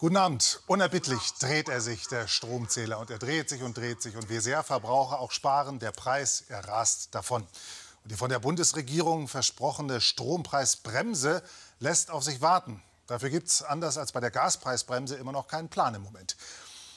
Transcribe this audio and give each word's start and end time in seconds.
Guten 0.00 0.16
Abend. 0.16 0.62
Unerbittlich 0.66 1.34
dreht 1.40 1.68
er 1.68 1.82
sich, 1.82 2.08
der 2.08 2.26
Stromzähler. 2.26 2.98
Und 3.00 3.10
er 3.10 3.18
dreht 3.18 3.50
sich 3.50 3.62
und 3.62 3.76
dreht 3.76 4.00
sich. 4.00 4.16
Und 4.16 4.30
wie 4.30 4.40
sehr 4.40 4.62
Verbraucher 4.62 5.20
auch 5.20 5.30
sparen, 5.30 5.78
der 5.78 5.92
Preis, 5.92 6.44
er 6.48 6.66
rast 6.66 7.14
davon. 7.14 7.42
Und 7.42 8.10
die 8.10 8.16
von 8.16 8.30
der 8.30 8.38
Bundesregierung 8.38 9.28
versprochene 9.28 10.00
Strompreisbremse 10.00 11.42
lässt 11.80 12.10
auf 12.10 12.24
sich 12.24 12.40
warten. 12.40 12.82
Dafür 13.08 13.28
gibt 13.28 13.48
es, 13.48 13.62
anders 13.62 13.98
als 13.98 14.12
bei 14.12 14.20
der 14.20 14.30
Gaspreisbremse, 14.30 15.16
immer 15.16 15.32
noch 15.32 15.48
keinen 15.48 15.68
Plan 15.68 15.94
im 15.94 16.00
Moment. 16.00 16.34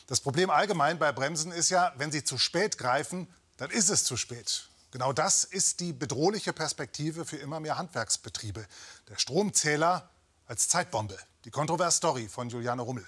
Das 0.07 0.21
Problem 0.21 0.49
allgemein 0.49 0.97
bei 0.97 1.11
Bremsen 1.11 1.51
ist 1.51 1.71
ja, 1.71 1.91
wenn 1.97 2.09
sie 2.09 2.23
zu 2.23 2.37
spät 2.37 2.77
greifen, 2.77 3.27
dann 3.57 3.69
ist 3.69 3.89
es 3.89 4.05
zu 4.05 4.15
spät. 4.15 4.69
Genau 4.91 5.11
das 5.11 5.43
ist 5.43 5.81
die 5.81 5.91
bedrohliche 5.91 6.53
Perspektive 6.53 7.25
für 7.25 7.35
immer 7.35 7.59
mehr 7.59 7.77
Handwerksbetriebe. 7.77 8.65
Der 9.09 9.17
Stromzähler 9.17 10.09
als 10.47 10.69
Zeitbombe. 10.69 11.17
Die 11.45 11.51
Kontrovers-Story 11.51 12.29
von 12.29 12.47
Juliane 12.47 12.81
Rummel. 12.81 13.05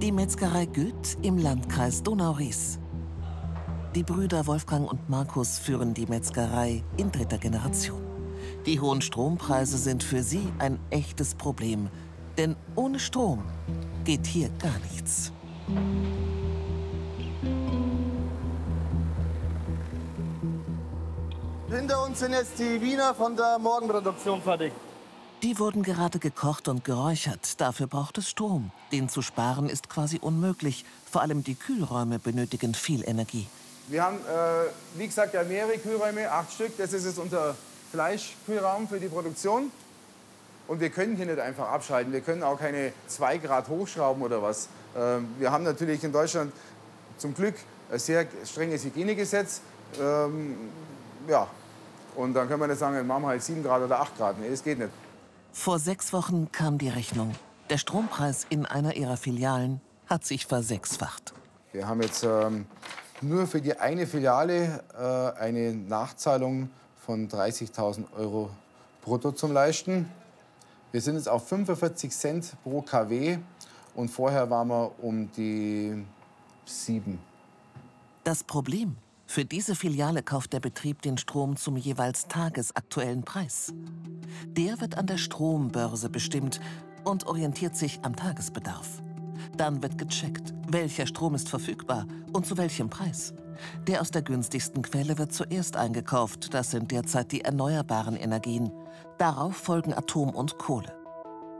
Die 0.00 0.10
Metzgerei 0.10 0.64
Güth 0.64 1.18
im 1.20 1.36
Landkreis 1.36 2.02
Donau-Ries. 2.02 2.78
Die 3.94 4.02
Brüder 4.02 4.46
Wolfgang 4.46 4.90
und 4.90 5.10
Markus 5.10 5.58
führen 5.58 5.92
die 5.92 6.06
Metzgerei 6.06 6.82
in 6.96 7.12
dritter 7.12 7.36
Generation. 7.36 8.02
Die 8.64 8.80
hohen 8.80 9.02
Strompreise 9.02 9.76
sind 9.76 10.02
für 10.02 10.22
sie 10.22 10.50
ein 10.58 10.78
echtes 10.88 11.34
Problem. 11.34 11.90
Denn 12.38 12.56
ohne 12.76 12.98
Strom 12.98 13.44
geht 14.04 14.26
hier 14.26 14.48
gar 14.58 14.78
nichts. 14.90 15.32
Hinter 21.76 22.02
uns 22.04 22.20
sind 22.20 22.32
jetzt 22.32 22.58
die 22.58 22.80
Wiener 22.80 23.14
von 23.14 23.36
der 23.36 23.58
Morgenproduktion 23.58 24.40
fertig. 24.40 24.72
Die 25.42 25.58
wurden 25.58 25.82
gerade 25.82 26.18
gekocht 26.18 26.68
und 26.68 26.84
geräuchert. 26.84 27.60
Dafür 27.60 27.86
braucht 27.86 28.16
es 28.16 28.30
Strom. 28.30 28.70
Den 28.92 29.10
zu 29.10 29.20
sparen 29.20 29.68
ist 29.68 29.90
quasi 29.90 30.18
unmöglich. 30.18 30.86
Vor 31.10 31.20
allem 31.20 31.44
die 31.44 31.54
Kühlräume 31.54 32.18
benötigen 32.18 32.72
viel 32.72 33.06
Energie. 33.06 33.46
Wir 33.88 34.04
haben, 34.04 34.16
äh, 34.16 34.98
wie 34.98 35.06
gesagt, 35.06 35.34
ja 35.34 35.44
mehrere 35.44 35.76
Kühlräume, 35.76 36.32
acht 36.32 36.50
Stück. 36.50 36.78
Das 36.78 36.94
ist 36.94 37.04
jetzt 37.04 37.18
unser 37.18 37.54
Fleischkühlraum 37.92 38.88
für 38.88 38.98
die 38.98 39.08
Produktion. 39.08 39.70
Und 40.68 40.80
wir 40.80 40.88
können 40.88 41.14
hier 41.16 41.26
nicht 41.26 41.40
einfach 41.40 41.68
abschalten. 41.68 42.10
Wir 42.10 42.22
können 42.22 42.42
auch 42.42 42.58
keine 42.58 42.94
zwei 43.06 43.36
Grad 43.36 43.68
hochschrauben 43.68 44.22
oder 44.22 44.42
was. 44.42 44.70
Ähm, 44.96 45.28
wir 45.38 45.52
haben 45.52 45.64
natürlich 45.64 46.02
in 46.02 46.12
Deutschland 46.12 46.54
zum 47.18 47.34
Glück 47.34 47.56
ein 47.92 47.98
sehr 47.98 48.26
strenges 48.46 48.82
Hygienegesetz. 48.82 49.60
Ähm, 50.00 50.56
ja, 51.28 51.46
und 52.16 52.34
dann 52.34 52.48
können 52.48 52.60
wir 52.60 52.68
nicht 52.68 52.78
sagen, 52.78 53.06
machen 53.06 53.22
wir 53.22 53.28
halt 53.28 53.42
7 53.42 53.62
Grad 53.62 53.82
oder 53.82 54.00
8 54.00 54.16
Grad. 54.16 54.38
Nee, 54.38 54.50
das 54.50 54.62
geht 54.62 54.78
nicht. 54.78 54.90
Vor 55.52 55.78
sechs 55.78 56.12
Wochen 56.12 56.50
kam 56.52 56.78
die 56.78 56.88
Rechnung. 56.88 57.34
Der 57.70 57.78
Strompreis 57.78 58.46
in 58.50 58.66
einer 58.66 58.94
ihrer 58.94 59.16
Filialen 59.16 59.80
hat 60.06 60.24
sich 60.24 60.46
versechsfacht. 60.46 61.32
Wir 61.72 61.88
haben 61.88 62.02
jetzt 62.02 62.24
ähm, 62.24 62.66
nur 63.20 63.46
für 63.46 63.60
die 63.60 63.78
eine 63.78 64.06
Filiale 64.06 64.84
äh, 64.96 65.40
eine 65.40 65.74
Nachzahlung 65.74 66.70
von 67.04 67.28
30.000 67.28 68.04
Euro 68.16 68.50
brutto 69.02 69.32
zum 69.32 69.52
Leisten. 69.52 70.08
Wir 70.92 71.00
sind 71.00 71.16
jetzt 71.16 71.28
auf 71.28 71.48
45 71.48 72.10
Cent 72.10 72.52
pro 72.62 72.82
kW 72.82 73.38
und 73.94 74.08
vorher 74.08 74.48
waren 74.50 74.68
wir 74.68 74.92
um 75.02 75.30
die 75.32 76.04
7. 76.66 77.18
Das 78.24 78.44
Problem, 78.44 78.96
für 79.26 79.44
diese 79.44 79.74
Filiale 79.74 80.22
kauft 80.22 80.52
der 80.52 80.60
Betrieb 80.60 81.02
den 81.02 81.18
Strom 81.18 81.56
zum 81.56 81.76
jeweils 81.76 82.28
tagesaktuellen 82.28 83.24
Preis. 83.24 83.72
Der 84.46 84.80
wird 84.80 84.96
an 84.96 85.06
der 85.06 85.18
Strombörse 85.18 86.08
bestimmt 86.08 86.60
und 87.04 87.26
orientiert 87.26 87.76
sich 87.76 88.00
am 88.02 88.14
Tagesbedarf. 88.14 89.02
Dann 89.56 89.82
wird 89.82 89.98
gecheckt, 89.98 90.54
welcher 90.68 91.06
Strom 91.06 91.34
ist 91.34 91.48
verfügbar 91.48 92.06
und 92.32 92.46
zu 92.46 92.56
welchem 92.56 92.88
Preis. 92.88 93.34
Der 93.86 94.00
aus 94.00 94.10
der 94.10 94.22
günstigsten 94.22 94.82
Quelle 94.82 95.18
wird 95.18 95.32
zuerst 95.32 95.76
eingekauft, 95.76 96.52
das 96.52 96.70
sind 96.70 96.90
derzeit 96.90 97.32
die 97.32 97.42
erneuerbaren 97.42 98.16
Energien. 98.16 98.70
Darauf 99.18 99.56
folgen 99.56 99.94
Atom 99.94 100.30
und 100.30 100.58
Kohle. 100.58 100.94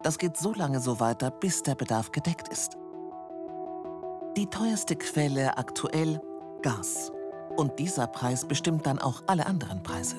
Das 0.03 0.19
geht 0.19 0.37
so 0.37 0.53
lange 0.53 0.81
so 0.81 1.01
weiter, 1.01 1.31
bis 1.31 1.63
der 1.63 1.75
Bedarf 1.75 2.13
gedeckt 2.13 2.49
ist. 2.49 2.77
Die 4.37 4.47
teuerste 4.47 4.97
Quelle 4.97 5.57
aktuell 5.57 6.21
Gas. 6.63 7.11
Und 7.57 7.79
dieser 7.79 8.07
Preis 8.07 8.45
bestimmt 8.45 8.87
dann 8.87 8.99
auch 8.99 9.23
alle 9.27 9.47
anderen 9.47 9.83
Preise. 9.83 10.17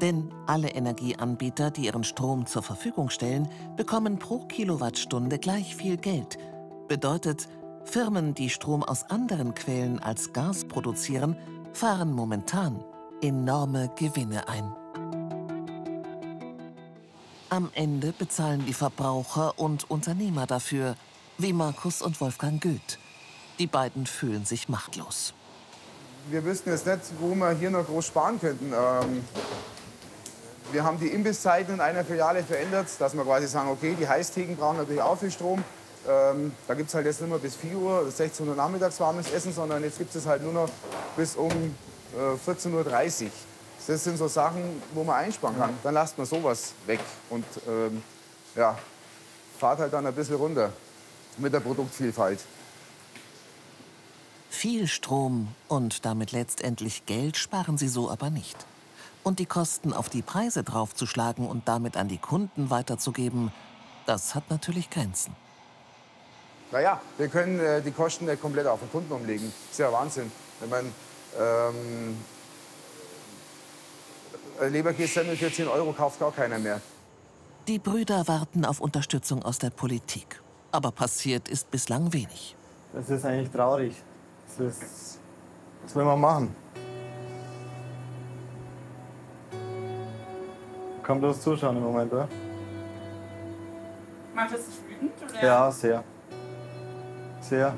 Denn 0.00 0.30
alle 0.46 0.70
Energieanbieter, 0.70 1.70
die 1.70 1.86
ihren 1.86 2.04
Strom 2.04 2.44
zur 2.46 2.62
Verfügung 2.62 3.08
stellen, 3.08 3.48
bekommen 3.76 4.18
pro 4.18 4.40
Kilowattstunde 4.40 5.38
gleich 5.38 5.74
viel 5.74 5.96
Geld. 5.96 6.36
Bedeutet, 6.88 7.48
Firmen, 7.84 8.34
die 8.34 8.50
Strom 8.50 8.82
aus 8.82 9.04
anderen 9.04 9.54
Quellen 9.54 9.98
als 9.98 10.32
Gas 10.32 10.64
produzieren, 10.66 11.36
fahren 11.72 12.12
momentan 12.12 12.84
enorme 13.22 13.90
Gewinne 13.96 14.46
ein. 14.48 14.74
Am 17.48 17.70
Ende 17.74 18.12
bezahlen 18.12 18.64
die 18.66 18.74
Verbraucher 18.74 19.58
und 19.58 19.90
Unternehmer 19.90 20.46
dafür, 20.46 20.96
wie 21.38 21.52
Markus 21.52 22.02
und 22.02 22.20
Wolfgang 22.20 22.60
Goeth. 22.60 22.98
Die 23.58 23.66
beiden 23.66 24.06
fühlen 24.06 24.44
sich 24.44 24.68
machtlos 24.68 25.34
wir 26.30 26.44
wüssten 26.44 26.70
jetzt 26.70 26.86
nicht, 26.86 27.00
wo 27.20 27.34
wir 27.34 27.50
hier 27.52 27.70
noch 27.70 27.86
groß 27.86 28.06
sparen 28.06 28.40
könnten. 28.40 28.72
Ähm, 28.72 29.24
wir 30.72 30.84
haben 30.84 30.98
die 30.98 31.08
Imbisszeiten 31.08 31.74
in 31.74 31.80
einer 31.80 32.04
Filiale 32.04 32.42
verändert, 32.42 32.88
dass 32.98 33.14
wir 33.14 33.24
quasi 33.24 33.46
sagen, 33.46 33.68
okay, 33.70 33.94
die 33.98 34.08
Heißtheken 34.08 34.56
brauchen 34.56 34.78
natürlich 34.78 35.02
auch 35.02 35.18
viel 35.18 35.30
Strom. 35.30 35.62
Ähm, 36.08 36.52
da 36.66 36.74
gibt 36.74 36.88
es 36.88 36.94
halt 36.94 37.06
jetzt 37.06 37.20
nicht 37.20 37.30
mehr 37.30 37.38
bis 37.38 37.54
4 37.56 37.76
Uhr, 37.76 38.10
16 38.10 38.48
Uhr 38.48 38.54
nachmittags 38.54 38.98
warmes 38.98 39.30
Essen, 39.30 39.52
sondern 39.52 39.84
jetzt 39.84 39.98
gibt 39.98 40.14
es 40.14 40.26
halt 40.26 40.42
nur 40.42 40.52
noch 40.52 40.68
bis 41.16 41.36
um 41.36 41.50
äh, 41.50 42.50
14.30 42.50 43.24
Uhr. 43.24 43.30
Das 43.86 44.04
sind 44.04 44.16
so 44.16 44.28
Sachen, 44.28 44.82
wo 44.94 45.04
man 45.04 45.16
einsparen 45.16 45.58
kann. 45.58 45.70
Dann 45.82 45.94
lasst 45.94 46.16
man 46.16 46.26
sowas 46.26 46.72
weg 46.86 47.00
und 47.30 47.44
ähm, 47.68 48.02
ja, 48.54 48.78
fahrt 49.58 49.80
halt 49.80 49.92
dann 49.92 50.06
ein 50.06 50.14
bisschen 50.14 50.36
runter 50.36 50.72
mit 51.38 51.52
der 51.52 51.60
Produktvielfalt. 51.60 52.40
Viel 54.62 54.86
Strom 54.86 55.48
und 55.66 56.06
damit 56.06 56.30
letztendlich 56.30 57.04
Geld 57.04 57.36
sparen 57.36 57.78
sie 57.78 57.88
so 57.88 58.08
aber 58.08 58.30
nicht. 58.30 58.56
Und 59.24 59.40
die 59.40 59.46
Kosten 59.46 59.92
auf 59.92 60.08
die 60.08 60.22
Preise 60.22 60.62
draufzuschlagen 60.62 61.48
und 61.48 61.66
damit 61.66 61.96
an 61.96 62.06
die 62.06 62.18
Kunden 62.18 62.70
weiterzugeben, 62.70 63.50
das 64.06 64.36
hat 64.36 64.50
natürlich 64.50 64.88
Grenzen. 64.88 65.34
Naja, 66.70 67.00
wir 67.18 67.26
können 67.26 67.58
äh, 67.58 67.82
die 67.82 67.90
Kosten 67.90 68.28
ja 68.28 68.36
komplett 68.36 68.68
auf 68.68 68.78
den 68.78 68.88
Kunden 68.92 69.12
umlegen. 69.12 69.52
Das 69.64 69.72
ist 69.72 69.78
ja 69.80 69.90
Wahnsinn. 69.90 70.30
Wenn 70.60 70.70
man 70.70 70.94
ähm, 71.40 72.16
Leberkäse 74.70 75.24
für 75.24 75.52
10 75.52 75.66
Euro 75.66 75.92
kauft 75.92 76.20
gar 76.20 76.30
keiner 76.30 76.60
mehr. 76.60 76.80
Die 77.66 77.80
Brüder 77.80 78.28
warten 78.28 78.64
auf 78.64 78.80
Unterstützung 78.80 79.42
aus 79.42 79.58
der 79.58 79.70
Politik. 79.70 80.40
Aber 80.70 80.92
passiert 80.92 81.48
ist 81.48 81.68
bislang 81.72 82.12
wenig. 82.12 82.54
Das 82.92 83.10
ist 83.10 83.24
eigentlich 83.24 83.50
traurig. 83.50 83.96
Das 84.58 84.66
ist, 84.66 85.18
was 85.82 85.96
will 85.96 86.04
man 86.04 86.20
machen? 86.20 86.56
Kann 91.02 91.20
bloß 91.20 91.40
zuschauen 91.40 91.76
im 91.76 91.82
Moment, 91.82 92.12
oder? 92.12 92.28
Macht 94.34 94.52
das 94.52 94.66
dich 94.66 94.74
wütend? 94.88 95.12
Oder? 95.30 95.42
Ja, 95.42 95.70
sehr. 95.70 96.04
Sehr. 97.40 97.74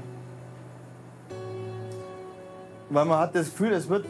Weil 2.90 3.04
man 3.04 3.18
hat 3.20 3.34
das 3.36 3.50
Gefühl, 3.50 3.72
es 3.72 3.88
wird, 3.88 4.06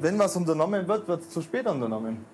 wenn 0.00 0.18
was 0.18 0.36
unternommen 0.36 0.88
wird, 0.88 1.06
wird 1.06 1.20
es 1.20 1.30
zu 1.30 1.42
spät 1.42 1.66
unternommen. 1.66 2.24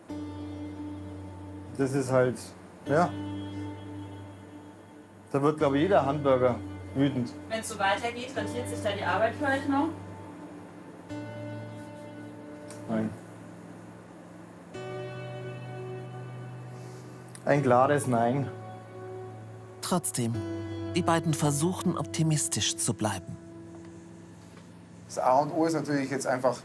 Das 1.76 1.92
ist 1.92 2.10
halt, 2.12 2.38
ja. 2.86 3.10
Da 5.32 5.42
wird, 5.42 5.58
glaube 5.58 5.76
ich, 5.76 5.82
jeder 5.82 6.06
Handwerker 6.06 6.56
wütend. 6.94 7.32
Wenn 7.48 7.60
es 7.60 7.68
so 7.68 7.78
weitergeht, 7.78 8.30
rentiert 8.36 8.68
sich 8.68 8.82
da 8.82 8.90
die 8.92 9.02
Arbeit 9.02 9.34
für 9.34 9.44
euch 9.46 9.68
noch? 9.68 9.88
Nein. 12.88 13.10
Ein 17.44 17.62
klares 17.62 18.06
Nein. 18.06 18.48
Trotzdem, 19.80 20.32
die 20.94 21.02
beiden 21.02 21.34
versuchen 21.34 21.98
optimistisch 21.98 22.76
zu 22.76 22.94
bleiben. 22.94 23.36
Das 25.06 25.18
A 25.18 25.40
und 25.40 25.52
O 25.52 25.66
ist 25.66 25.74
natürlich 25.74 26.10
jetzt 26.10 26.26
einfach 26.26 26.58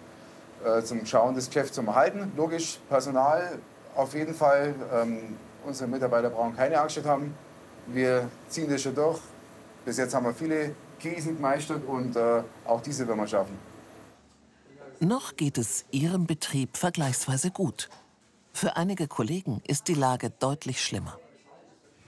äh, 0.64 0.82
zum 0.82 1.06
Schauen, 1.06 1.36
das 1.36 1.48
Geschäft 1.48 1.74
zu 1.74 1.82
erhalten. 1.82 2.32
Logisch, 2.38 2.80
Personal 2.90 3.60
auf 3.96 4.14
jeden 4.14 4.34
Fall. 4.34 4.76
Ähm, 4.94 5.36
unsere 5.66 5.90
Mitarbeiter 5.90 6.30
brauchen 6.30 6.56
keine 6.56 6.80
Angst 6.80 7.04
haben. 7.06 7.34
Wir 7.88 8.30
ziehen 8.48 8.70
das 8.70 8.82
schon 8.82 8.96
durch. 8.96 9.20
Bis 9.88 9.95
jetzt 9.95 10.13
haben 10.13 10.25
wir 10.25 10.34
viele 10.34 10.75
Krisen 11.00 11.38
gemeistert 11.38 11.88
und 11.88 12.13
äh, 12.18 12.44
auch 12.66 12.81
diese 12.81 13.07
werden 13.07 13.19
wir 13.19 13.28
schaffen. 13.28 13.57
Noch 15.00 15.38
geht 15.38 15.57
es 15.57 15.86
Ihrem 15.92 16.28
Betrieb 16.28 16.75
vergleichsweise 16.75 17.51
gut. 17.51 17.88
Für 18.51 18.75
einige 18.75 19.07
Kollegen 19.07 19.62
ist 19.66 19.88
die 19.88 19.94
Lage 19.94 20.30
deutlich 20.30 20.84
schlimmer. 20.84 21.18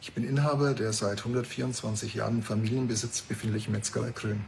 Ich 0.01 0.13
bin 0.13 0.27
Inhaber 0.27 0.73
der 0.73 0.91
seit 0.91 1.19
124 1.19 2.15
Jahren 2.15 2.39
im 2.39 2.43
Familienbesitz 2.43 3.21
befindlichen 3.21 3.71
Metzgerei 3.71 4.11
Krön. 4.11 4.43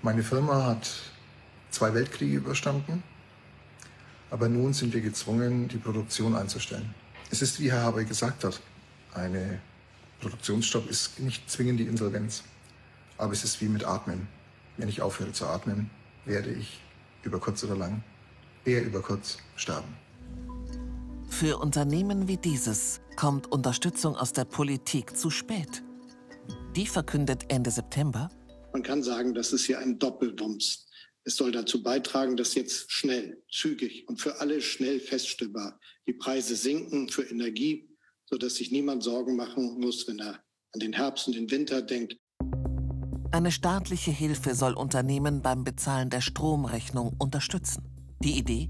Meine 0.00 0.22
Firma 0.22 0.64
hat 0.64 0.90
zwei 1.68 1.92
Weltkriege 1.92 2.38
überstanden, 2.38 3.02
aber 4.30 4.48
nun 4.48 4.72
sind 4.72 4.94
wir 4.94 5.02
gezwungen, 5.02 5.68
die 5.68 5.76
Produktion 5.76 6.34
einzustellen. 6.34 6.94
Es 7.30 7.42
ist, 7.42 7.60
wie 7.60 7.70
Herr 7.70 7.82
Haber 7.82 8.04
gesagt 8.04 8.42
hat, 8.42 8.58
eine 9.12 9.60
Produktionsstopp 10.20 10.88
ist 10.88 11.20
nicht 11.20 11.50
zwingend 11.50 11.80
die 11.80 11.84
Insolvenz, 11.84 12.42
aber 13.18 13.32
es 13.32 13.44
ist 13.44 13.60
wie 13.60 13.68
mit 13.68 13.84
Atmen. 13.84 14.28
Wenn 14.76 14.88
ich 14.88 15.00
aufhöre 15.00 15.32
zu 15.32 15.46
atmen, 15.46 15.90
werde 16.24 16.50
ich 16.50 16.80
über 17.22 17.38
kurz 17.38 17.64
oder 17.64 17.76
lang, 17.76 18.02
eher 18.64 18.84
über 18.84 19.00
kurz, 19.00 19.38
sterben. 19.56 19.96
Für 21.28 21.58
Unternehmen 21.58 22.28
wie 22.28 22.36
dieses 22.36 23.00
kommt 23.16 23.50
Unterstützung 23.50 24.16
aus 24.16 24.32
der 24.32 24.44
Politik 24.44 25.16
zu 25.16 25.30
spät. 25.30 25.82
Die 26.74 26.86
verkündet 26.86 27.44
Ende 27.48 27.70
September. 27.70 28.30
Man 28.72 28.82
kann 28.82 29.02
sagen, 29.02 29.34
das 29.34 29.52
ist 29.52 29.64
hier 29.64 29.78
ein 29.78 29.98
Doppelwumms. 29.98 30.86
Es 31.24 31.36
soll 31.36 31.50
dazu 31.50 31.82
beitragen, 31.82 32.36
dass 32.36 32.54
jetzt 32.54 32.92
schnell, 32.92 33.42
zügig 33.50 34.06
und 34.08 34.20
für 34.20 34.40
alle 34.40 34.60
schnell 34.60 35.00
feststellbar 35.00 35.80
die 36.06 36.12
Preise 36.12 36.54
sinken 36.54 37.08
für 37.08 37.22
Energie, 37.22 37.88
sodass 38.28 38.56
sich 38.56 38.70
niemand 38.70 39.02
Sorgen 39.02 39.36
machen 39.36 39.78
muss, 39.80 40.06
wenn 40.08 40.18
er 40.18 40.40
an 40.74 40.80
den 40.80 40.92
Herbst 40.92 41.26
und 41.28 41.36
den 41.36 41.50
Winter 41.50 41.82
denkt. 41.82 42.16
Eine 43.32 43.50
staatliche 43.50 44.10
Hilfe 44.10 44.54
soll 44.54 44.74
Unternehmen 44.74 45.42
beim 45.42 45.64
Bezahlen 45.64 46.10
der 46.10 46.20
Stromrechnung 46.20 47.14
unterstützen. 47.18 47.84
Die 48.22 48.38
Idee? 48.38 48.68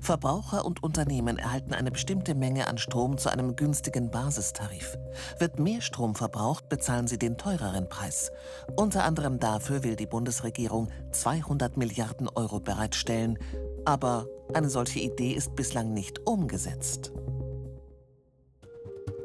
Verbraucher 0.00 0.64
und 0.64 0.82
Unternehmen 0.82 1.38
erhalten 1.38 1.74
eine 1.74 1.90
bestimmte 1.90 2.34
Menge 2.34 2.66
an 2.66 2.78
Strom 2.78 3.18
zu 3.18 3.30
einem 3.30 3.56
günstigen 3.56 4.10
Basistarif. 4.10 4.96
Wird 5.38 5.58
mehr 5.58 5.82
Strom 5.82 6.14
verbraucht, 6.14 6.68
bezahlen 6.68 7.06
sie 7.06 7.18
den 7.18 7.36
teureren 7.36 7.88
Preis. 7.88 8.30
Unter 8.76 9.04
anderem 9.04 9.38
dafür 9.38 9.84
will 9.84 9.96
die 9.96 10.06
Bundesregierung 10.06 10.88
200 11.12 11.76
Milliarden 11.76 12.28
Euro 12.28 12.60
bereitstellen. 12.60 13.38
Aber 13.84 14.26
eine 14.54 14.70
solche 14.70 15.00
Idee 15.00 15.32
ist 15.32 15.54
bislang 15.56 15.92
nicht 15.92 16.26
umgesetzt. 16.26 17.12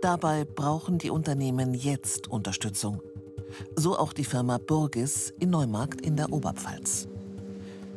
Dabei 0.01 0.45
brauchen 0.45 0.97
die 0.97 1.11
Unternehmen 1.11 1.75
jetzt 1.75 2.27
Unterstützung. 2.27 3.03
So 3.75 3.99
auch 3.99 4.13
die 4.13 4.23
Firma 4.23 4.57
Burgis 4.57 5.31
in 5.39 5.51
Neumarkt 5.51 6.01
in 6.01 6.15
der 6.15 6.33
Oberpfalz. 6.33 7.07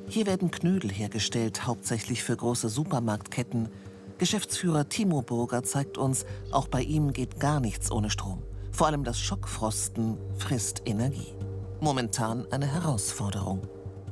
Hier 0.06 0.26
werden 0.26 0.50
Knödel 0.50 0.90
hergestellt, 0.90 1.66
hauptsächlich 1.66 2.22
für 2.22 2.36
große 2.36 2.68
Supermarktketten. 2.68 3.70
Geschäftsführer 4.18 4.86
Timo 4.86 5.22
Burger 5.22 5.62
zeigt 5.62 5.96
uns, 5.96 6.26
auch 6.50 6.68
bei 6.68 6.82
ihm 6.82 7.14
geht 7.14 7.40
gar 7.40 7.58
nichts 7.58 7.90
ohne 7.90 8.10
Strom. 8.10 8.42
Vor 8.70 8.88
allem 8.88 9.04
das 9.04 9.18
Schockfrosten 9.18 10.18
frisst 10.36 10.82
Energie. 10.84 11.32
Momentan 11.80 12.46
eine 12.52 12.66
Herausforderung. 12.66 13.62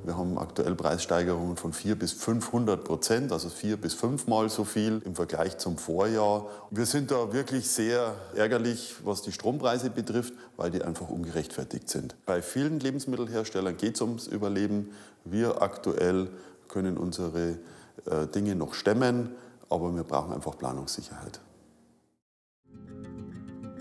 Wir 0.04 0.16
haben 0.16 0.36
aktuell 0.36 0.74
Preissteigerungen 0.74 1.56
von 1.56 1.72
4 1.72 1.94
bis 1.96 2.12
500 2.12 2.82
Prozent, 2.82 3.30
also 3.30 3.48
vier 3.48 3.76
bis 3.76 3.94
fünfmal 3.94 4.48
so 4.48 4.64
viel 4.64 5.00
im 5.04 5.14
Vergleich 5.14 5.58
zum 5.58 5.78
Vorjahr. 5.78 6.46
Wir 6.70 6.86
sind 6.86 7.12
da 7.12 7.32
wirklich 7.32 7.70
sehr 7.70 8.16
ärgerlich, 8.34 8.96
was 9.04 9.22
die 9.22 9.30
Strompreise 9.30 9.90
betrifft, 9.90 10.34
weil 10.56 10.72
die 10.72 10.82
einfach 10.82 11.08
ungerechtfertigt 11.08 11.88
sind. 11.88 12.16
Bei 12.26 12.42
vielen 12.42 12.80
Lebensmittelherstellern 12.80 13.76
geht 13.76 13.94
es 13.94 14.00
ums 14.00 14.26
Überleben. 14.26 14.90
Wir 15.24 15.62
aktuell 15.62 16.30
können 16.66 16.96
unsere 16.96 17.58
äh, 18.06 18.26
Dinge 18.34 18.56
noch 18.56 18.74
stemmen, 18.74 19.30
aber 19.68 19.94
wir 19.94 20.02
brauchen 20.02 20.32
einfach 20.32 20.58
Planungssicherheit. 20.58 21.40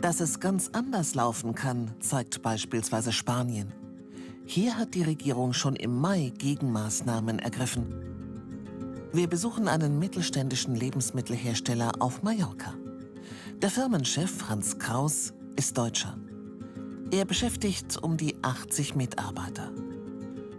Dass 0.01 0.19
es 0.19 0.39
ganz 0.39 0.69
anders 0.73 1.15
laufen 1.15 1.55
kann, 1.55 1.95
zeigt 1.99 2.43
beispielsweise 2.43 3.11
Spanien. 3.11 3.80
Hier 4.53 4.77
hat 4.77 4.95
die 4.95 5.03
Regierung 5.03 5.53
schon 5.53 5.77
im 5.77 5.97
Mai 5.97 6.33
Gegenmaßnahmen 6.37 7.39
ergriffen. 7.39 7.85
Wir 9.13 9.29
besuchen 9.29 9.69
einen 9.69 9.97
mittelständischen 9.97 10.75
Lebensmittelhersteller 10.75 11.93
auf 11.99 12.21
Mallorca. 12.21 12.73
Der 13.61 13.69
Firmenchef 13.69 14.29
Franz 14.29 14.77
Kraus 14.77 15.31
ist 15.55 15.77
Deutscher. 15.77 16.17
Er 17.11 17.23
beschäftigt 17.23 18.03
um 18.03 18.17
die 18.17 18.35
80 18.41 18.93
Mitarbeiter. 18.93 19.71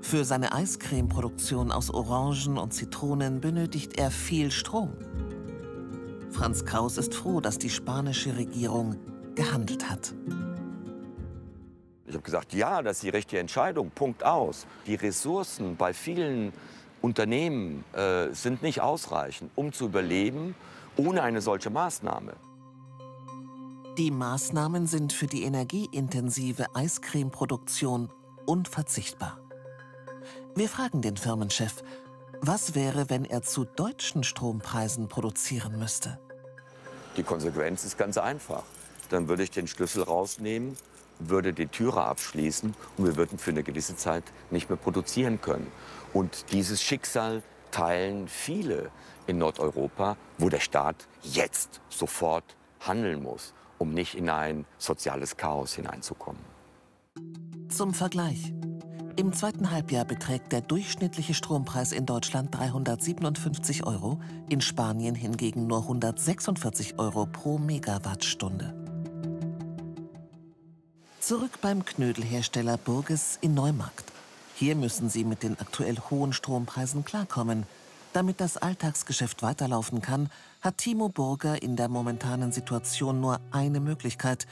Für 0.01 0.25
seine 0.25 0.53
Eiscremeproduktion 0.53 1.71
aus 1.71 1.91
Orangen 1.93 2.57
und 2.57 2.73
Zitronen 2.73 3.43
benötigt 3.43 3.99
er 3.99 4.11
viel 4.11 4.51
Strom. 4.51 4.95
Franz 6.31 6.65
Kraus 6.65 6.97
ist 6.97 7.15
froh, 7.15 7.43
dass 7.43 7.59
die 7.59 7.69
spanische 7.69 8.39
Regierung 8.39 8.97
gehandelt 9.35 9.91
hat. 9.91 10.15
Ich 12.13 12.17
habe 12.17 12.25
gesagt, 12.25 12.53
ja, 12.53 12.83
das 12.83 12.99
ist 12.99 13.05
die 13.05 13.09
richtige 13.09 13.41
Entscheidung, 13.41 13.91
Punkt 13.91 14.23
aus. 14.23 14.67
Die 14.87 14.97
Ressourcen 14.97 15.77
bei 15.77 15.95
vielen 15.95 16.53
Unternehmen 17.01 17.87
äh, 17.95 18.35
sind 18.35 18.61
nicht 18.61 18.83
ausreichend, 18.83 19.51
um 19.55 19.73
zu 19.73 19.87
überleben 19.87 20.55
ohne 20.99 21.23
eine 21.23 21.41
solche 21.41 21.71
Maßnahme. 21.71 22.35
Die 23.97 24.11
Maßnahmen 24.11 24.87
sind 24.87 25.15
für 25.15 25.27
die 25.27 25.45
energieintensive 25.45 26.67
Eiscremeproduktion 26.75 28.11
unverzichtbar. 28.45 29.39
Wir 30.55 30.69
fragen 30.69 31.01
den 31.01 31.17
Firmenchef, 31.17 31.83
was 32.43 32.75
wäre, 32.75 33.09
wenn 33.09 33.25
er 33.25 33.41
zu 33.41 33.65
deutschen 33.65 34.23
Strompreisen 34.23 35.09
produzieren 35.09 35.79
müsste? 35.79 36.19
Die 37.17 37.23
Konsequenz 37.23 37.85
ist 37.85 37.97
ganz 37.97 38.19
einfach. 38.19 38.65
Dann 39.09 39.29
würde 39.29 39.45
ich 39.45 39.51
den 39.51 39.67
Schlüssel 39.67 40.03
rausnehmen 40.03 40.77
würde 41.29 41.53
die 41.53 41.67
Türe 41.67 42.03
abschließen 42.05 42.75
und 42.97 43.05
wir 43.05 43.17
würden 43.17 43.39
für 43.39 43.51
eine 43.51 43.63
gewisse 43.63 43.97
Zeit 43.97 44.25
nicht 44.51 44.69
mehr 44.69 44.79
produzieren 44.79 45.41
können. 45.41 45.71
Und 46.13 46.53
dieses 46.53 46.83
Schicksal 46.83 47.43
teilen 47.71 48.29
viele 48.29 48.91
in 49.27 49.39
Nordeuropa, 49.39 50.17
wo 50.39 50.49
der 50.49 50.61
Staat 50.61 51.09
jetzt 51.23 51.81
sofort 51.89 52.45
handeln 52.81 53.23
muss, 53.23 53.55
um 53.79 53.93
nicht 53.95 54.15
in 54.15 54.29
ein 54.29 54.65
soziales 54.79 55.37
Chaos 55.37 55.75
hineinzukommen. 55.75 56.43
Zum 57.69 57.95
Vergleich. 57.95 58.53
Im 59.17 59.33
zweiten 59.35 59.71
Halbjahr 59.71 60.07
beträgt 60.07 60.53
der 60.53 60.63
durchschnittliche 60.63 61.35
Strompreis 61.35 61.93
in 61.93 62.07
Deutschland 62.07 62.55
357 62.55 63.85
Euro, 63.87 64.21
in 64.49 64.63
Spanien 64.63 65.15
hingegen 65.15 65.67
nur 65.67 65.83
146 65.83 66.99
Euro 66.99 67.27
pro 67.27 67.59
Megawattstunde. 67.59 68.82
Zurück 71.23 71.61
beim 71.61 71.85
Knödelhersteller 71.85 72.77
Burges 72.77 73.39
in 73.41 73.55
Neumarkt. 73.55 74.11
Hier 74.57 74.75
müssen 74.75 75.09
sie 75.09 75.23
mit 75.23 75.45
den 75.45 75.57
aktuell 75.61 75.95
hohen 76.11 76.33
Strompreisen 76.33 77.05
klarkommen. 77.05 77.63
Damit 78.13 78.41
das 78.41 78.57
Alltagsgeschäft 78.57 79.41
weiterlaufen 79.41 80.03
kann, 80.03 80.31
hat 80.61 80.79
Timo 80.79 81.11
Burger 81.11 81.63
in 81.63 81.77
der 81.77 81.89
momentanen 81.89 82.51
Situation 82.51 83.21
nur 83.21 83.39
eine 83.53 83.79
Möglichkeit. 83.79 84.49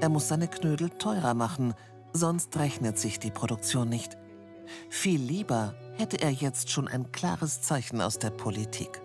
Er 0.00 0.08
muss 0.08 0.28
seine 0.28 0.48
Knödel 0.48 0.88
teurer 0.88 1.34
machen, 1.34 1.74
sonst 2.14 2.56
rechnet 2.56 2.98
sich 2.98 3.18
die 3.18 3.30
Produktion 3.30 3.90
nicht. 3.90 4.16
Viel 4.88 5.20
lieber 5.20 5.74
hätte 5.98 6.22
er 6.22 6.30
jetzt 6.30 6.70
schon 6.70 6.88
ein 6.88 7.12
klares 7.12 7.60
Zeichen 7.60 8.00
aus 8.00 8.18
der 8.18 8.30
Politik. 8.30 9.02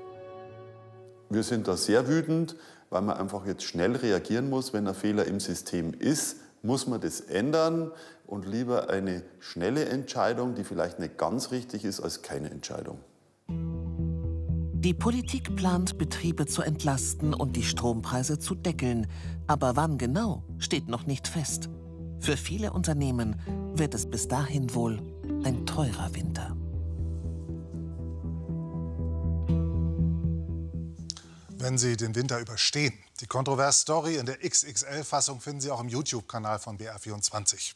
Wir 1.29 1.43
sind 1.43 1.67
da 1.67 1.75
sehr 1.75 2.07
wütend, 2.07 2.55
weil 2.89 3.01
man 3.01 3.17
einfach 3.17 3.45
jetzt 3.45 3.63
schnell 3.63 3.97
reagieren 3.97 4.49
muss, 4.49 4.71
wenn 4.71 4.87
ein 4.87 4.95
Fehler 4.95 5.25
im 5.25 5.41
System 5.41 5.93
ist 5.93 6.37
muss 6.61 6.87
man 6.87 7.01
das 7.01 7.21
ändern 7.21 7.91
und 8.25 8.45
lieber 8.45 8.89
eine 8.89 9.23
schnelle 9.39 9.85
Entscheidung, 9.85 10.55
die 10.55 10.63
vielleicht 10.63 10.99
nicht 10.99 11.17
ganz 11.17 11.51
richtig 11.51 11.85
ist, 11.85 11.99
als 11.99 12.21
keine 12.21 12.49
Entscheidung. 12.49 12.99
Die 14.81 14.93
Politik 14.93 15.55
plant, 15.57 15.97
Betriebe 15.97 16.45
zu 16.45 16.61
entlasten 16.61 17.33
und 17.33 17.57
die 17.57 17.63
Strompreise 17.63 18.39
zu 18.39 18.55
deckeln. 18.55 19.07
Aber 19.45 19.75
wann 19.75 19.97
genau, 19.97 20.43
steht 20.57 20.87
noch 20.87 21.05
nicht 21.05 21.27
fest. 21.27 21.69
Für 22.21 22.37
viele 22.37 22.71
Unternehmen 22.71 23.35
wird 23.73 23.93
es 23.93 24.09
bis 24.09 24.29
dahin 24.29 24.73
wohl 24.73 25.01
ein 25.43 25.65
teurer 25.65 26.15
Winter. 26.15 26.55
Wenn 31.59 31.77
Sie 31.77 31.97
den 31.97 32.15
Winter 32.15 32.39
überstehen. 32.39 32.97
Die 33.19 33.27
Kontrovers-Story 33.27 34.15
in 34.15 34.25
der 34.25 34.37
XXL-Fassung 34.37 35.41
finden 35.41 35.59
Sie 35.59 35.71
auch 35.71 35.81
im 35.81 35.89
YouTube-Kanal 35.89 36.57
von 36.57 36.77
BR24. 36.77 37.73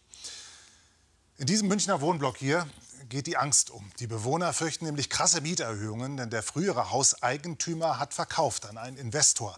In 1.38 1.48
diesem 1.48 1.68
Münchner 1.68 2.00
Wohnblock 2.00 2.38
hier 2.38 2.66
geht 3.10 3.28
die 3.28 3.36
Angst 3.36 3.72
um. 3.72 3.92
Die 4.00 4.08
Bewohner 4.08 4.54
fürchten 4.54 4.86
nämlich 4.86 5.10
krasse 5.10 5.42
Mieterhöhungen, 5.42 6.16
denn 6.16 6.30
der 6.30 6.44
frühere 6.44 6.92
Hauseigentümer 6.92 8.00
hat 8.00 8.14
verkauft 8.14 8.66
an 8.68 8.78
einen 8.78 8.96
Investor. 8.96 9.58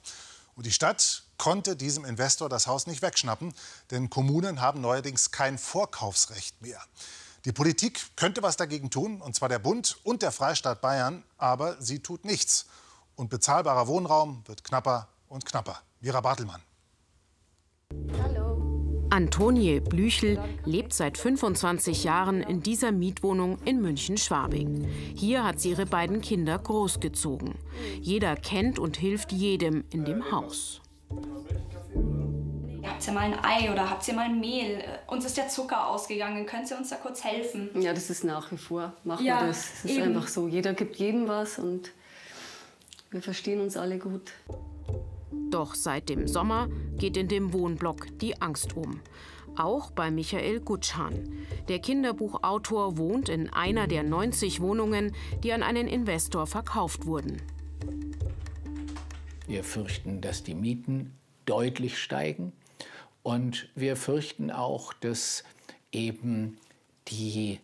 Und 0.56 0.66
die 0.66 0.72
Stadt 0.72 1.24
konnte 1.38 1.76
diesem 1.76 2.04
Investor 2.04 2.50
das 2.50 2.66
Haus 2.66 2.88
nicht 2.88 3.04
wegschnappen, 3.04 3.54
denn 3.92 4.10
Kommunen 4.10 4.60
haben 4.60 4.82
neuerdings 4.82 5.30
kein 5.30 5.60
Vorkaufsrecht 5.60 6.62
mehr. 6.64 6.82
Die 7.44 7.52
Politik 7.52 8.02
könnte 8.16 8.42
was 8.42 8.58
dagegen 8.58 8.90
tun, 8.90 9.22
und 9.22 9.36
zwar 9.36 9.50
der 9.50 9.60
Bund 9.60 9.98
und 10.04 10.24
der 10.24 10.32
Freistaat 10.32 10.82
Bayern, 10.82 11.24
aber 11.38 11.80
sie 11.80 12.00
tut 12.00 12.26
nichts. 12.26 12.66
Und 13.16 13.30
bezahlbarer 13.30 13.88
Wohnraum 13.88 14.44
wird 14.46 14.64
knapper 14.64 15.08
und 15.28 15.46
knapper. 15.46 15.80
Vera 16.02 16.22
Bartelmann. 16.22 16.62
Antonie 19.10 19.80
Blüchel 19.80 20.40
lebt 20.66 20.92
seit 20.94 21.18
25 21.18 22.04
Jahren 22.04 22.42
in 22.42 22.62
dieser 22.62 22.92
Mietwohnung 22.92 23.58
in 23.64 23.82
München-Schwabing. 23.82 24.86
Hier 25.16 25.46
hat 25.46 25.60
sie 25.60 25.70
ihre 25.70 25.86
beiden 25.86 26.20
Kinder 26.22 26.58
großgezogen. 26.60 27.56
Jeder 28.02 28.36
kennt 28.36 28.78
und 28.80 28.98
hilft 28.98 29.32
jedem 29.32 29.86
in 29.92 30.04
dem 30.04 30.32
Haus. 30.32 30.82
Habt 32.84 33.08
ihr 33.08 33.14
mal 33.14 33.22
ein 33.34 33.40
Ei 33.44 33.72
oder 33.72 33.90
habt 33.90 34.08
ihr 34.08 34.14
mal 34.16 34.30
Mehl? 34.30 34.84
Uns 35.08 35.26
ist 35.26 35.38
der 35.38 35.48
Zucker 35.48 35.88
ausgegangen. 35.88 36.46
Könnt 36.46 36.70
ihr 36.70 36.78
uns 36.78 36.90
da 36.90 36.96
kurz 36.98 37.24
helfen? 37.24 37.70
Ja, 37.80 37.94
das 37.94 38.10
ist 38.10 38.24
nach 38.24 38.52
wie 38.52 38.58
vor. 38.58 38.94
Machen 39.04 39.26
Ja, 39.26 39.42
wir 39.42 39.48
das. 39.48 39.66
Es 39.80 39.86
ist 39.86 39.92
eben. 39.92 40.04
einfach 40.04 40.28
so. 40.28 40.48
Jeder 40.48 40.74
gibt 40.74 40.98
jedem 40.98 41.28
was 41.28 41.58
und 41.58 41.92
wir 43.16 43.22
verstehen 43.22 43.62
uns 43.62 43.78
alle 43.78 43.98
gut. 43.98 44.34
Doch 45.50 45.74
seit 45.74 46.10
dem 46.10 46.28
Sommer 46.28 46.68
geht 46.98 47.16
in 47.16 47.30
dem 47.30 47.54
Wohnblock 47.54 48.08
die 48.20 48.42
Angst 48.42 48.76
um. 48.76 49.00
Auch 49.56 49.90
bei 49.92 50.12
Michael 50.12 50.60
Gutschan. 50.60 51.32
Der 51.70 51.80
Kinderbuchautor 51.80 52.98
wohnt 52.98 53.30
in 53.30 53.50
einer 53.54 53.88
der 53.88 54.04
90 54.04 54.60
Wohnungen, 54.60 55.16
die 55.44 55.54
an 55.54 55.64
einen 55.64 55.88
Investor 55.88 56.46
verkauft 56.46 57.06
wurden. 57.06 57.42
Wir 59.48 59.64
fürchten, 59.64 60.20
dass 60.20 60.44
die 60.44 60.56
Mieten 60.56 61.14
deutlich 61.46 61.98
steigen. 61.98 62.52
Und 63.24 63.70
wir 63.76 63.96
fürchten 63.96 64.52
auch, 64.52 64.92
dass 64.92 65.46
eben 65.94 66.58
die 67.08 67.62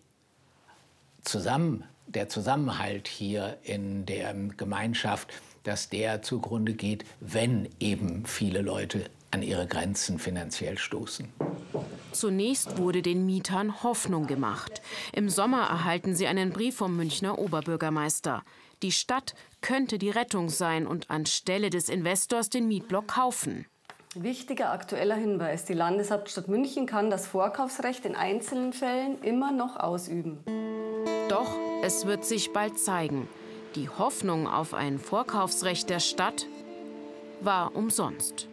Zusammen, 1.24 1.84
der 2.14 2.30
Zusammenhalt 2.30 3.08
hier 3.08 3.58
in 3.64 4.06
der 4.06 4.34
Gemeinschaft, 4.58 5.34
dass 5.64 5.90
der 5.90 6.22
zugrunde 6.22 6.74
geht, 6.74 7.06
wenn 7.20 7.70
eben 7.80 8.26
viele 8.26 8.62
Leute 8.62 9.06
an 9.32 9.44
ihre 9.44 9.68
Grenzen 9.68 10.20
finanziell 10.20 10.78
stoßen. 10.78 11.28
Zunächst 12.12 12.78
wurde 12.78 13.02
den 13.02 13.26
Mietern 13.26 13.84
Hoffnung 13.84 14.28
gemacht. 14.28 14.82
Im 15.14 15.30
Sommer 15.30 15.62
erhalten 15.62 16.14
sie 16.14 16.28
einen 16.28 16.52
Brief 16.52 16.76
vom 16.76 16.98
Münchner 16.98 17.40
Oberbürgermeister. 17.40 18.44
Die 18.84 18.92
Stadt 18.92 19.34
könnte 19.62 19.98
die 19.98 20.10
Rettung 20.10 20.50
sein 20.50 20.86
und 20.86 21.10
anstelle 21.10 21.70
des 21.70 21.88
Investors 21.88 22.50
den 22.50 22.68
Mietblock 22.68 23.08
kaufen. 23.08 23.66
Wichtiger 24.14 24.72
aktueller 24.72 25.16
Hinweis: 25.16 25.64
Die 25.64 25.74
Landeshauptstadt 25.74 26.50
München 26.50 26.86
kann 26.86 27.10
das 27.10 27.28
Vorkaufsrecht 27.28 28.06
in 28.06 28.16
einzelnen 28.16 28.74
Fällen 28.74 29.22
immer 29.22 29.54
noch 29.54 29.78
ausüben. 29.78 30.44
Doch 31.32 31.58
es 31.82 32.06
wird 32.06 32.26
sich 32.26 32.52
bald 32.52 32.78
zeigen. 32.78 33.26
Die 33.76 33.88
Hoffnung 33.88 34.50
auf 34.50 34.74
ein 34.74 35.00
Vorkaufsrecht 35.00 35.90
der 35.90 36.02
Stadt 36.02 36.46
war 37.40 37.74
umsonst. 37.74 38.50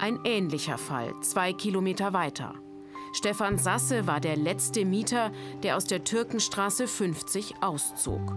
Ein 0.00 0.18
ähnlicher 0.24 0.76
Fall, 0.76 1.14
zwei 1.20 1.52
Kilometer 1.52 2.12
weiter. 2.12 2.56
Stefan 3.12 3.56
Sasse 3.56 4.08
war 4.08 4.18
der 4.18 4.36
letzte 4.36 4.84
Mieter, 4.84 5.30
der 5.62 5.76
aus 5.76 5.84
der 5.84 6.02
Türkenstraße 6.02 6.88
50 6.88 7.62
auszog. 7.62 8.34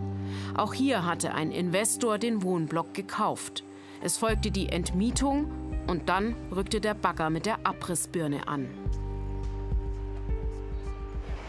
Auch 0.55 0.75
hier 0.75 1.07
hatte 1.07 1.33
ein 1.33 1.51
Investor 1.51 2.19
den 2.19 2.43
Wohnblock 2.43 2.93
gekauft. 2.93 3.63
Es 4.03 4.19
folgte 4.19 4.51
die 4.51 4.69
Entmietung 4.69 5.66
und 5.87 6.09
dann 6.09 6.35
rückte 6.55 6.79
der 6.81 6.93
Bagger 6.93 7.29
mit 7.29 7.45
der 7.45 7.57
Abrissbirne 7.63 8.47
an. 8.47 8.67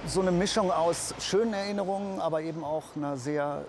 so 0.08 0.22
eine 0.22 0.30
Mischung 0.30 0.70
aus 0.70 1.14
schönen 1.20 1.52
Erinnerungen, 1.52 2.20
aber 2.20 2.40
eben 2.40 2.64
auch 2.64 2.96
einer 2.96 3.16
sehr 3.16 3.64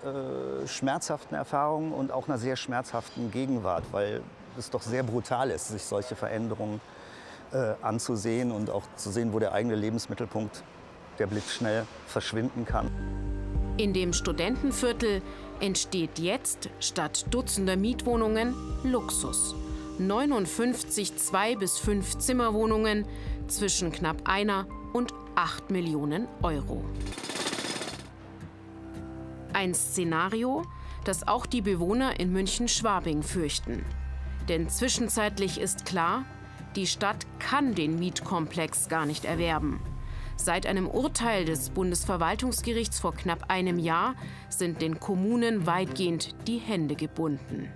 äh, 0.64 0.66
schmerzhaften 0.66 1.36
Erfahrung 1.36 1.92
und 1.92 2.10
auch 2.12 2.28
einer 2.28 2.38
sehr 2.38 2.56
schmerzhaften 2.56 3.30
Gegenwart, 3.30 3.84
weil 3.92 4.22
es 4.58 4.70
doch 4.70 4.82
sehr 4.82 5.02
brutal 5.02 5.50
ist, 5.50 5.68
sich 5.68 5.82
solche 5.82 6.16
Veränderungen 6.16 6.80
äh, 7.52 7.74
anzusehen 7.82 8.52
und 8.52 8.70
auch 8.70 8.84
zu 8.96 9.10
sehen, 9.10 9.32
wo 9.32 9.38
der 9.38 9.52
eigene 9.52 9.74
Lebensmittelpunkt, 9.74 10.62
der 11.18 11.26
blitzschnell 11.26 11.84
verschwinden 12.06 12.64
kann. 12.64 12.90
In 13.76 13.92
dem 13.92 14.12
Studentenviertel 14.12 15.22
entsteht 15.60 16.18
jetzt 16.18 16.70
statt 16.80 17.26
Dutzender 17.30 17.76
Mietwohnungen 17.76 18.54
Luxus. 18.82 19.54
59 20.06 21.16
zwei 21.16 21.56
bis 21.56 21.78
fünf 21.78 22.16
Zimmerwohnungen 22.18 23.04
zwischen 23.48 23.92
knapp 23.92 24.28
einer 24.28 24.66
und 24.92 25.12
8 25.34 25.70
Millionen 25.70 26.26
Euro. 26.42 26.84
Ein 29.52 29.74
Szenario, 29.74 30.64
das 31.04 31.28
auch 31.28 31.44
die 31.44 31.60
Bewohner 31.60 32.18
in 32.18 32.32
München-Schwabing 32.32 33.22
fürchten. 33.22 33.84
Denn 34.48 34.68
zwischenzeitlich 34.68 35.60
ist 35.60 35.84
klar, 35.84 36.24
die 36.76 36.86
Stadt 36.86 37.26
kann 37.38 37.74
den 37.74 37.98
Mietkomplex 37.98 38.88
gar 38.88 39.06
nicht 39.06 39.24
erwerben. 39.24 39.80
Seit 40.36 40.64
einem 40.64 40.88
Urteil 40.88 41.44
des 41.44 41.70
Bundesverwaltungsgerichts 41.70 43.00
vor 43.00 43.14
knapp 43.14 43.50
einem 43.50 43.78
Jahr 43.78 44.14
sind 44.48 44.80
den 44.80 44.98
Kommunen 44.98 45.66
weitgehend 45.66 46.34
die 46.46 46.58
Hände 46.58 46.94
gebunden. 46.94 47.68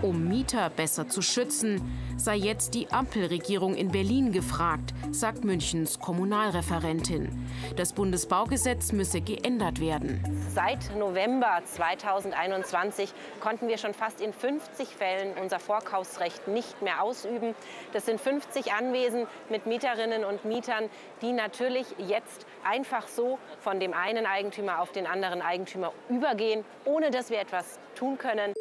Um 0.00 0.28
Mieter 0.28 0.70
besser 0.70 1.08
zu 1.08 1.22
schützen, 1.22 1.82
sei 2.16 2.36
jetzt 2.36 2.74
die 2.74 2.88
Ampelregierung 2.92 3.74
in 3.74 3.90
Berlin 3.90 4.30
gefragt, 4.30 4.94
sagt 5.10 5.44
Münchens 5.44 5.98
Kommunalreferentin. 5.98 7.50
Das 7.74 7.94
Bundesbaugesetz 7.94 8.92
müsse 8.92 9.20
geändert 9.20 9.80
werden. 9.80 10.22
Seit 10.54 10.94
November 10.96 11.62
2021 11.64 13.12
konnten 13.40 13.66
wir 13.66 13.76
schon 13.76 13.92
fast 13.92 14.20
in 14.20 14.32
50 14.32 14.86
Fällen 14.86 15.36
unser 15.42 15.58
Vorkaufsrecht 15.58 16.46
nicht 16.46 16.80
mehr 16.80 17.02
ausüben. 17.02 17.56
Das 17.92 18.06
sind 18.06 18.20
50 18.20 18.72
Anwesen 18.72 19.26
mit 19.50 19.66
Mieterinnen 19.66 20.24
und 20.24 20.44
Mietern, 20.44 20.90
die 21.22 21.32
natürlich 21.32 21.86
jetzt 21.98 22.46
einfach 22.62 23.08
so 23.08 23.40
von 23.58 23.80
dem 23.80 23.94
einen 23.94 24.26
Eigentümer 24.26 24.78
auf 24.78 24.92
den 24.92 25.08
anderen 25.08 25.42
Eigentümer 25.42 25.92
übergehen, 26.08 26.64
ohne 26.84 27.10
dass 27.10 27.30
wir 27.30 27.40
etwas 27.40 27.80
tun 27.96 28.16
können. 28.16 28.54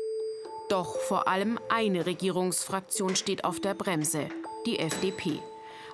Doch 0.70 0.98
vor 0.98 1.30
allem 1.30 1.58
eine 1.70 2.06
Regierungsfraktion 2.06 3.16
steht 3.16 3.46
auf 3.46 3.62
der 3.62 3.74
Bremse, 3.74 4.28
die 4.66 4.80
FDP. 4.80 5.40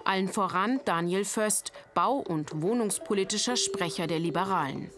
Allen 0.03 0.27
voran 0.27 0.79
Daniel 0.83 1.25
Föst, 1.25 1.71
bau- 1.93 2.17
und 2.17 2.61
wohnungspolitischer 2.61 3.55
Sprecher 3.55 4.07
der 4.07 4.19
Liberalen. 4.19 4.89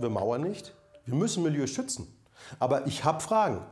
Wir 0.00 0.10
mauern 0.10 0.42
nicht. 0.42 0.74
Wir 1.04 1.14
müssen 1.14 1.44
Milieu 1.44 1.68
schützen. 1.68 2.12
Aber 2.58 2.86
ich 2.88 3.04
habe 3.04 3.20
Fragen. 3.20 3.64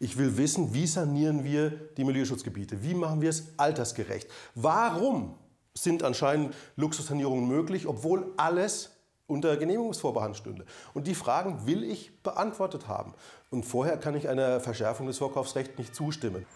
Ich 0.00 0.18
will 0.18 0.36
wissen, 0.36 0.74
wie 0.74 0.88
sanieren 0.88 1.44
wir 1.44 1.70
die 1.70 2.02
Milieuschutzgebiete? 2.02 2.82
Wie 2.82 2.94
machen 2.94 3.20
wir 3.20 3.30
es 3.30 3.56
altersgerecht? 3.56 4.28
Warum 4.56 5.36
sind 5.74 6.02
anscheinend 6.02 6.54
Luxussanierungen 6.74 7.46
möglich, 7.46 7.86
obwohl 7.86 8.32
alles 8.36 8.90
unter 9.26 9.56
Genehmigungsvorbehand 9.56 10.36
stünde? 10.36 10.64
Und 10.94 11.06
die 11.06 11.14
Fragen 11.14 11.66
will 11.66 11.84
ich 11.84 12.22
beantwortet 12.22 12.88
haben. 12.88 13.14
Und 13.50 13.64
vorher 13.64 13.96
kann 13.96 14.16
ich 14.16 14.28
einer 14.28 14.60
Verschärfung 14.60 15.06
des 15.06 15.18
Vorkaufsrechts 15.18 15.78
nicht 15.78 15.94
zustimmen. 15.94 16.46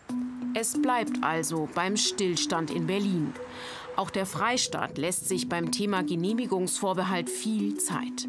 Es 0.54 0.80
bleibt 0.80 1.22
also 1.22 1.68
beim 1.74 1.96
Stillstand 1.96 2.70
in 2.70 2.86
Berlin. 2.86 3.34
Auch 3.96 4.10
der 4.10 4.26
Freistaat 4.26 4.98
lässt 4.98 5.26
sich 5.26 5.48
beim 5.48 5.72
Thema 5.72 6.02
Genehmigungsvorbehalt 6.02 7.30
viel 7.30 7.78
Zeit. 7.78 8.28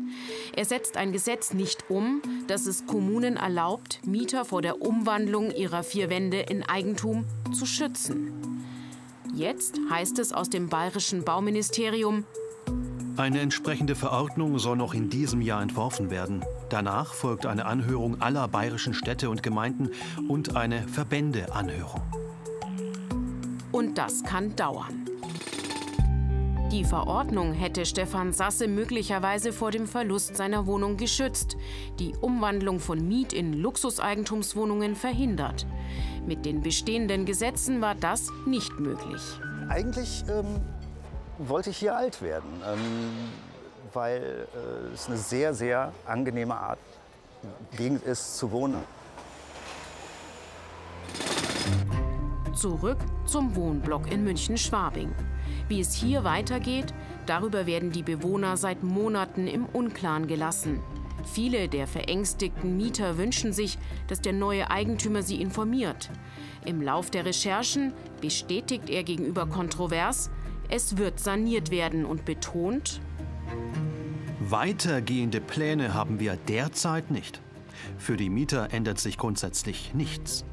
Er 0.56 0.64
setzt 0.64 0.96
ein 0.96 1.12
Gesetz 1.12 1.54
nicht 1.54 1.90
um, 1.90 2.22
das 2.48 2.68
es 2.68 2.86
Kommunen 2.86 3.36
erlaubt, 3.36 4.00
Mieter 4.06 4.46
vor 4.46 4.62
der 4.62 4.82
Umwandlung 4.82 5.52
ihrer 5.52 5.84
vier 5.84 6.10
Wände 6.10 6.40
in 6.40 6.64
Eigentum 6.64 7.26
zu 7.54 7.66
schützen. 7.66 8.64
Jetzt 9.34 9.78
heißt 9.90 10.20
es 10.20 10.32
aus 10.32 10.50
dem 10.50 10.70
bayerischen 10.70 11.24
Bauministerium, 11.26 12.26
Eine 13.18 13.40
entsprechende 13.40 13.96
Verordnung 13.96 14.60
soll 14.60 14.78
noch 14.78 14.94
in 14.94 15.10
diesem 15.10 15.42
Jahr 15.42 15.64
entworfen 15.64 16.12
werden. 16.12 16.46
Danach 16.70 17.16
folgt 17.16 17.48
eine 17.48 17.66
Anhörung 17.66 18.22
aller 18.22 18.48
bayerischen 18.48 18.94
Städte 18.94 19.32
und 19.32 19.42
Gemeinden 19.42 19.90
und 20.28 20.56
eine 20.56 20.88
Verbändeanhörung. 20.88 22.02
Und 23.72 23.98
das 23.98 24.24
kann 24.24 24.56
dauern. 24.56 25.06
Die 26.72 26.84
Verordnung 26.84 27.54
hätte 27.54 27.88
Stefan 27.88 28.34
Sasse 28.34 28.68
möglicherweise 28.68 29.52
vor 29.52 29.72
dem 29.72 29.88
Verlust 29.88 30.36
seiner 30.36 30.68
Wohnung 30.68 30.98
geschützt, 30.98 31.58
die 31.98 32.14
Umwandlung 32.22 32.80
von 32.80 33.00
Miet- 33.00 33.34
in 33.34 33.54
Luxuseigentumswohnungen 33.54 34.96
verhindert. 34.96 35.66
Mit 36.28 36.46
den 36.46 36.62
bestehenden 36.62 37.26
Gesetzen 37.26 37.82
war 37.82 37.96
das 37.96 38.32
nicht 38.46 38.80
möglich. 38.80 39.22
Eigentlich 39.70 40.24
ähm, 40.30 40.62
wollte 41.38 41.70
ich 41.70 41.78
hier 41.78 41.96
alt 41.96 42.22
werden, 42.22 42.62
ähm, 42.66 43.32
weil 43.94 44.48
äh, 44.54 44.94
es 44.94 45.08
eine 45.08 45.18
sehr, 45.18 45.54
sehr 45.54 45.92
angenehme 46.06 46.56
Art 46.56 46.80
Gegend 47.78 48.04
ist 48.04 48.38
zu 48.38 48.52
wohnen. 48.52 48.84
Zurück 52.54 52.98
zum 53.26 53.56
Wohnblock 53.56 54.12
in 54.12 54.24
München-Schwabing. 54.24 55.14
Wie 55.68 55.80
es 55.80 55.94
hier 55.94 56.24
weitergeht, 56.24 56.94
darüber 57.28 57.68
werden 57.68 57.92
die 57.92 58.02
Bewohner 58.02 58.58
seit 58.58 58.84
Monaten 58.84 59.48
im 59.48 59.68
Unklaren 59.68 60.28
gelassen. 60.28 60.82
Viele 61.24 61.68
der 61.68 61.88
verängstigten 61.88 62.78
Mieter 62.78 63.18
wünschen 63.18 63.54
sich, 63.54 63.78
dass 64.08 64.22
der 64.22 64.34
neue 64.34 64.72
Eigentümer 64.72 65.22
sie 65.22 65.42
informiert. 65.42 66.10
Im 66.66 66.82
Lauf 66.82 67.12
der 67.12 67.26
Recherchen 67.26 67.94
bestätigt 68.22 68.90
er 68.90 69.04
gegenüber 69.04 69.46
Kontrovers, 69.46 70.32
es 70.70 70.98
wird 70.98 71.20
saniert 71.20 71.72
werden 71.72 72.06
und 72.06 72.26
betont, 72.26 73.02
Weitergehende 74.40 75.42
Pläne 75.42 75.94
haben 75.94 76.22
wir 76.22 76.38
derzeit 76.38 77.12
nicht. 77.12 77.42
Für 77.98 78.16
die 78.16 78.30
Mieter 78.30 78.70
ändert 78.72 78.98
sich 78.98 79.18
grundsätzlich 79.18 79.94
nichts. 79.94 80.46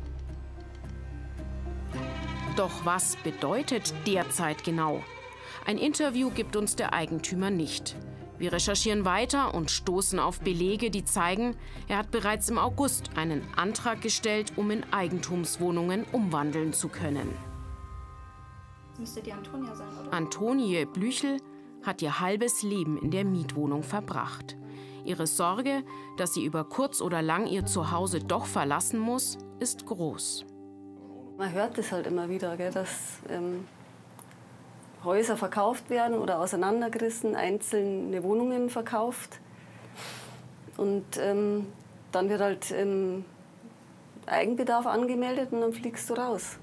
Doch 2.56 2.84
was 2.84 3.16
bedeutet 3.22 3.94
derzeit 4.06 4.64
genau? 4.64 5.04
Ein 5.64 5.78
Interview 5.78 6.30
gibt 6.30 6.56
uns 6.56 6.76
der 6.76 6.92
Eigentümer 6.92 7.50
nicht. 7.50 7.94
Wir 8.36 8.52
recherchieren 8.52 9.04
weiter 9.04 9.54
und 9.54 9.70
stoßen 9.70 10.18
auf 10.18 10.40
Belege, 10.40 10.90
die 10.90 11.04
zeigen, 11.04 11.56
er 11.86 11.98
hat 11.98 12.10
bereits 12.10 12.48
im 12.48 12.58
August 12.58 13.10
einen 13.16 13.42
Antrag 13.54 14.00
gestellt, 14.00 14.54
um 14.56 14.70
in 14.70 14.84
Eigentumswohnungen 14.92 16.04
umwandeln 16.10 16.72
zu 16.72 16.88
können. 16.88 17.28
Das 18.94 19.00
müsste 19.00 19.22
die 19.22 19.32
Antonia 19.32 19.74
sein, 19.74 19.88
oder? 20.00 20.12
Antonie 20.12 20.84
Blüchel 20.84 21.40
hat 21.82 22.00
ihr 22.00 22.20
halbes 22.20 22.62
Leben 22.62 22.96
in 22.96 23.10
der 23.10 23.24
Mietwohnung 23.24 23.82
verbracht. 23.82 24.56
Ihre 25.04 25.26
Sorge, 25.26 25.82
dass 26.16 26.32
sie 26.32 26.44
über 26.44 26.62
kurz 26.62 27.00
oder 27.00 27.20
lang 27.20 27.48
ihr 27.48 27.66
Zuhause 27.66 28.20
doch 28.20 28.46
verlassen 28.46 29.00
muss, 29.00 29.36
ist 29.58 29.84
groß. 29.84 30.46
Man 31.36 31.50
hört 31.50 31.76
es 31.76 31.90
halt 31.90 32.06
immer 32.06 32.28
wieder, 32.28 32.56
gell, 32.56 32.70
dass 32.70 33.18
ähm, 33.28 33.66
Häuser 35.02 35.36
verkauft 35.36 35.90
werden 35.90 36.16
oder 36.16 36.38
auseinandergerissen, 36.38 37.34
einzelne 37.34 38.22
Wohnungen 38.22 38.70
verkauft. 38.70 39.40
Und 40.76 41.04
ähm, 41.18 41.66
dann 42.12 42.28
wird 42.28 42.40
halt 42.40 42.70
ähm, 42.70 43.24
Eigenbedarf 44.26 44.86
angemeldet 44.86 45.50
und 45.50 45.62
dann 45.62 45.72
fliegst 45.72 46.08
du 46.10 46.14
raus. 46.14 46.60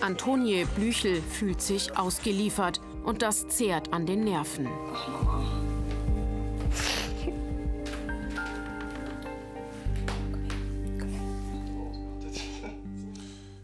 Antonie 0.00 0.64
Blüchel 0.64 1.22
fühlt 1.22 1.60
sich 1.60 1.96
ausgeliefert 1.96 2.80
und 3.04 3.22
das 3.22 3.46
zehrt 3.48 3.92
an 3.92 4.06
den 4.06 4.24
Nerven. 4.24 4.68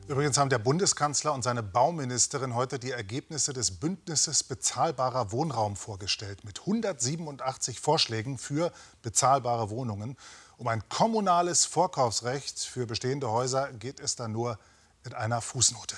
Übrigens 0.08 0.38
haben 0.38 0.48
der 0.48 0.58
Bundeskanzler 0.58 1.34
und 1.34 1.42
seine 1.44 1.62
Bauministerin 1.62 2.54
heute 2.54 2.78
die 2.78 2.92
Ergebnisse 2.92 3.52
des 3.52 3.72
Bündnisses 3.72 4.42
bezahlbarer 4.42 5.32
Wohnraum 5.32 5.76
vorgestellt. 5.76 6.44
Mit 6.44 6.60
187 6.60 7.78
Vorschlägen 7.78 8.38
für 8.38 8.72
bezahlbare 9.02 9.68
Wohnungen. 9.68 10.16
Um 10.56 10.66
ein 10.66 10.82
kommunales 10.88 11.66
Vorkaufsrecht 11.66 12.58
für 12.58 12.86
bestehende 12.86 13.30
Häuser 13.30 13.70
geht 13.74 14.00
es 14.00 14.16
dann 14.16 14.32
nur 14.32 14.58
in 15.04 15.12
einer 15.12 15.42
Fußnote. 15.42 15.96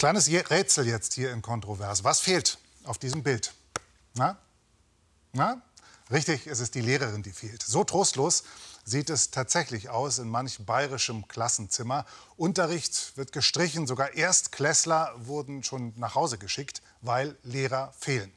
Kleines 0.00 0.30
Rätsel 0.30 0.86
jetzt 0.86 1.12
hier 1.12 1.30
in 1.30 1.42
Kontrovers. 1.42 2.04
Was 2.04 2.20
fehlt 2.20 2.56
auf 2.84 2.96
diesem 2.96 3.22
Bild? 3.22 3.52
Na? 4.14 4.38
Na? 5.34 5.60
Richtig, 6.10 6.46
es 6.46 6.60
ist 6.60 6.74
die 6.74 6.80
Lehrerin, 6.80 7.22
die 7.22 7.32
fehlt. 7.32 7.62
So 7.62 7.84
trostlos 7.84 8.44
sieht 8.82 9.10
es 9.10 9.30
tatsächlich 9.30 9.90
aus 9.90 10.18
in 10.18 10.30
manch 10.30 10.64
bayerischem 10.64 11.28
Klassenzimmer. 11.28 12.06
Unterricht 12.38 13.14
wird 13.18 13.32
gestrichen, 13.32 13.86
sogar 13.86 14.14
Erstklässler 14.14 15.12
wurden 15.16 15.62
schon 15.64 15.92
nach 15.98 16.14
Hause 16.14 16.38
geschickt, 16.38 16.80
weil 17.02 17.36
Lehrer 17.42 17.92
fehlen. 17.98 18.32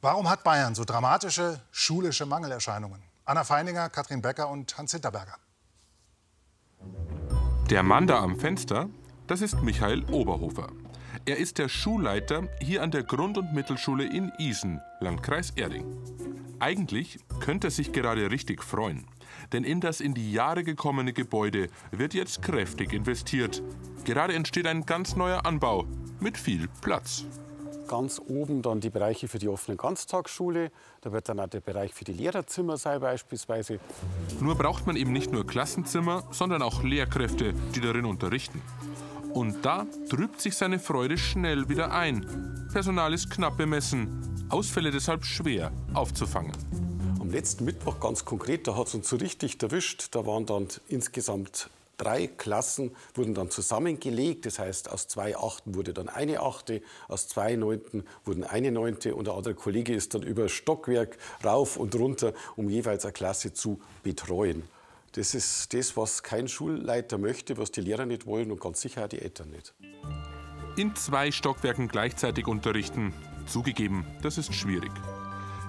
Warum 0.00 0.28
hat 0.28 0.42
Bayern 0.42 0.74
so 0.74 0.84
dramatische 0.84 1.60
schulische 1.70 2.26
Mangelerscheinungen? 2.26 3.00
Anna 3.24 3.44
Feininger, 3.44 3.88
Katrin 3.88 4.20
Becker 4.20 4.48
und 4.48 4.76
Hans 4.76 4.90
Hinterberger. 4.90 5.36
Der 7.70 7.84
Mann 7.84 8.08
da 8.08 8.18
am 8.18 8.40
Fenster, 8.40 8.88
das 9.28 9.42
ist 9.42 9.62
Michael 9.62 10.02
Oberhofer. 10.06 10.72
Er 11.24 11.36
ist 11.36 11.58
der 11.58 11.68
Schulleiter 11.68 12.48
hier 12.60 12.82
an 12.82 12.90
der 12.90 13.02
Grund- 13.02 13.38
und 13.38 13.52
Mittelschule 13.52 14.04
in 14.04 14.32
Isen, 14.38 14.80
Landkreis 15.00 15.50
Erding. 15.56 15.84
Eigentlich 16.58 17.18
könnte 17.40 17.68
er 17.68 17.70
sich 17.70 17.92
gerade 17.92 18.30
richtig 18.30 18.62
freuen, 18.62 19.06
denn 19.52 19.64
in 19.64 19.80
das 19.80 20.00
in 20.00 20.14
die 20.14 20.32
Jahre 20.32 20.64
gekommene 20.64 21.12
Gebäude 21.12 21.68
wird 21.90 22.14
jetzt 22.14 22.42
kräftig 22.42 22.92
investiert. 22.92 23.62
Gerade 24.04 24.34
entsteht 24.34 24.66
ein 24.66 24.84
ganz 24.86 25.16
neuer 25.16 25.46
Anbau 25.46 25.86
mit 26.20 26.36
viel 26.36 26.68
Platz. 26.80 27.24
Ganz 27.88 28.20
oben 28.20 28.60
dann 28.60 28.80
die 28.80 28.90
Bereiche 28.90 29.28
für 29.28 29.38
die 29.38 29.48
offene 29.48 29.76
Ganztagsschule. 29.76 30.70
Da 31.00 31.12
wird 31.12 31.28
dann 31.28 31.40
auch 31.40 31.48
der 31.48 31.60
Bereich 31.60 31.94
für 31.94 32.04
die 32.04 32.12
Lehrerzimmer 32.12 32.76
sein 32.76 33.00
beispielsweise. 33.00 33.80
Nur 34.40 34.56
braucht 34.56 34.86
man 34.86 34.96
eben 34.96 35.12
nicht 35.12 35.32
nur 35.32 35.46
Klassenzimmer, 35.46 36.24
sondern 36.30 36.60
auch 36.60 36.82
Lehrkräfte, 36.82 37.54
die 37.74 37.80
darin 37.80 38.04
unterrichten. 38.04 38.60
Und 39.32 39.64
da 39.64 39.86
trübt 40.08 40.40
sich 40.40 40.56
seine 40.56 40.78
Freude 40.78 41.18
schnell 41.18 41.68
wieder 41.68 41.92
ein. 41.92 42.68
Personal 42.72 43.12
ist 43.12 43.30
knapp 43.30 43.56
bemessen, 43.56 44.46
Ausfälle 44.48 44.90
deshalb 44.90 45.24
schwer 45.24 45.70
aufzufangen. 45.94 46.52
Am 47.20 47.30
letzten 47.30 47.64
Mittwoch 47.64 48.00
ganz 48.00 48.24
konkret, 48.24 48.66
da 48.66 48.76
hat 48.76 48.86
es 48.86 48.94
uns 48.94 49.08
so 49.08 49.16
richtig 49.16 49.62
erwischt. 49.62 50.08
Da 50.12 50.24
waren 50.26 50.46
dann 50.46 50.68
insgesamt 50.88 51.68
drei 51.98 52.26
Klassen, 52.26 52.92
wurden 53.14 53.34
dann 53.34 53.50
zusammengelegt. 53.50 54.46
Das 54.46 54.58
heißt, 54.58 54.90
aus 54.90 55.08
zwei 55.08 55.36
Achten 55.36 55.74
wurde 55.74 55.92
dann 55.92 56.08
eine 56.08 56.40
Achte, 56.40 56.80
aus 57.08 57.28
zwei 57.28 57.56
Neunten 57.56 58.04
wurden 58.24 58.44
eine 58.44 58.72
Neunte 58.72 59.14
und 59.14 59.26
der 59.26 59.34
andere 59.34 59.54
Kollege 59.54 59.94
ist 59.94 60.14
dann 60.14 60.22
über 60.22 60.48
Stockwerk 60.48 61.18
rauf 61.44 61.76
und 61.76 61.94
runter, 61.94 62.32
um 62.56 62.70
jeweils 62.70 63.04
eine 63.04 63.12
Klasse 63.12 63.52
zu 63.52 63.80
betreuen. 64.02 64.62
Das 65.12 65.34
ist 65.34 65.72
das, 65.72 65.96
was 65.96 66.22
kein 66.22 66.48
Schulleiter 66.48 67.18
möchte, 67.18 67.56
was 67.56 67.70
die 67.70 67.80
Lehrer 67.80 68.06
nicht 68.06 68.26
wollen 68.26 68.50
und 68.50 68.60
ganz 68.60 68.80
sicher 68.80 69.04
auch 69.04 69.08
die 69.08 69.20
Eltern 69.20 69.50
nicht. 69.50 69.74
In 70.76 70.94
zwei 70.94 71.32
Stockwerken 71.32 71.88
gleichzeitig 71.88 72.46
unterrichten, 72.46 73.12
zugegeben, 73.46 74.06
das 74.22 74.38
ist 74.38 74.54
schwierig. 74.54 74.92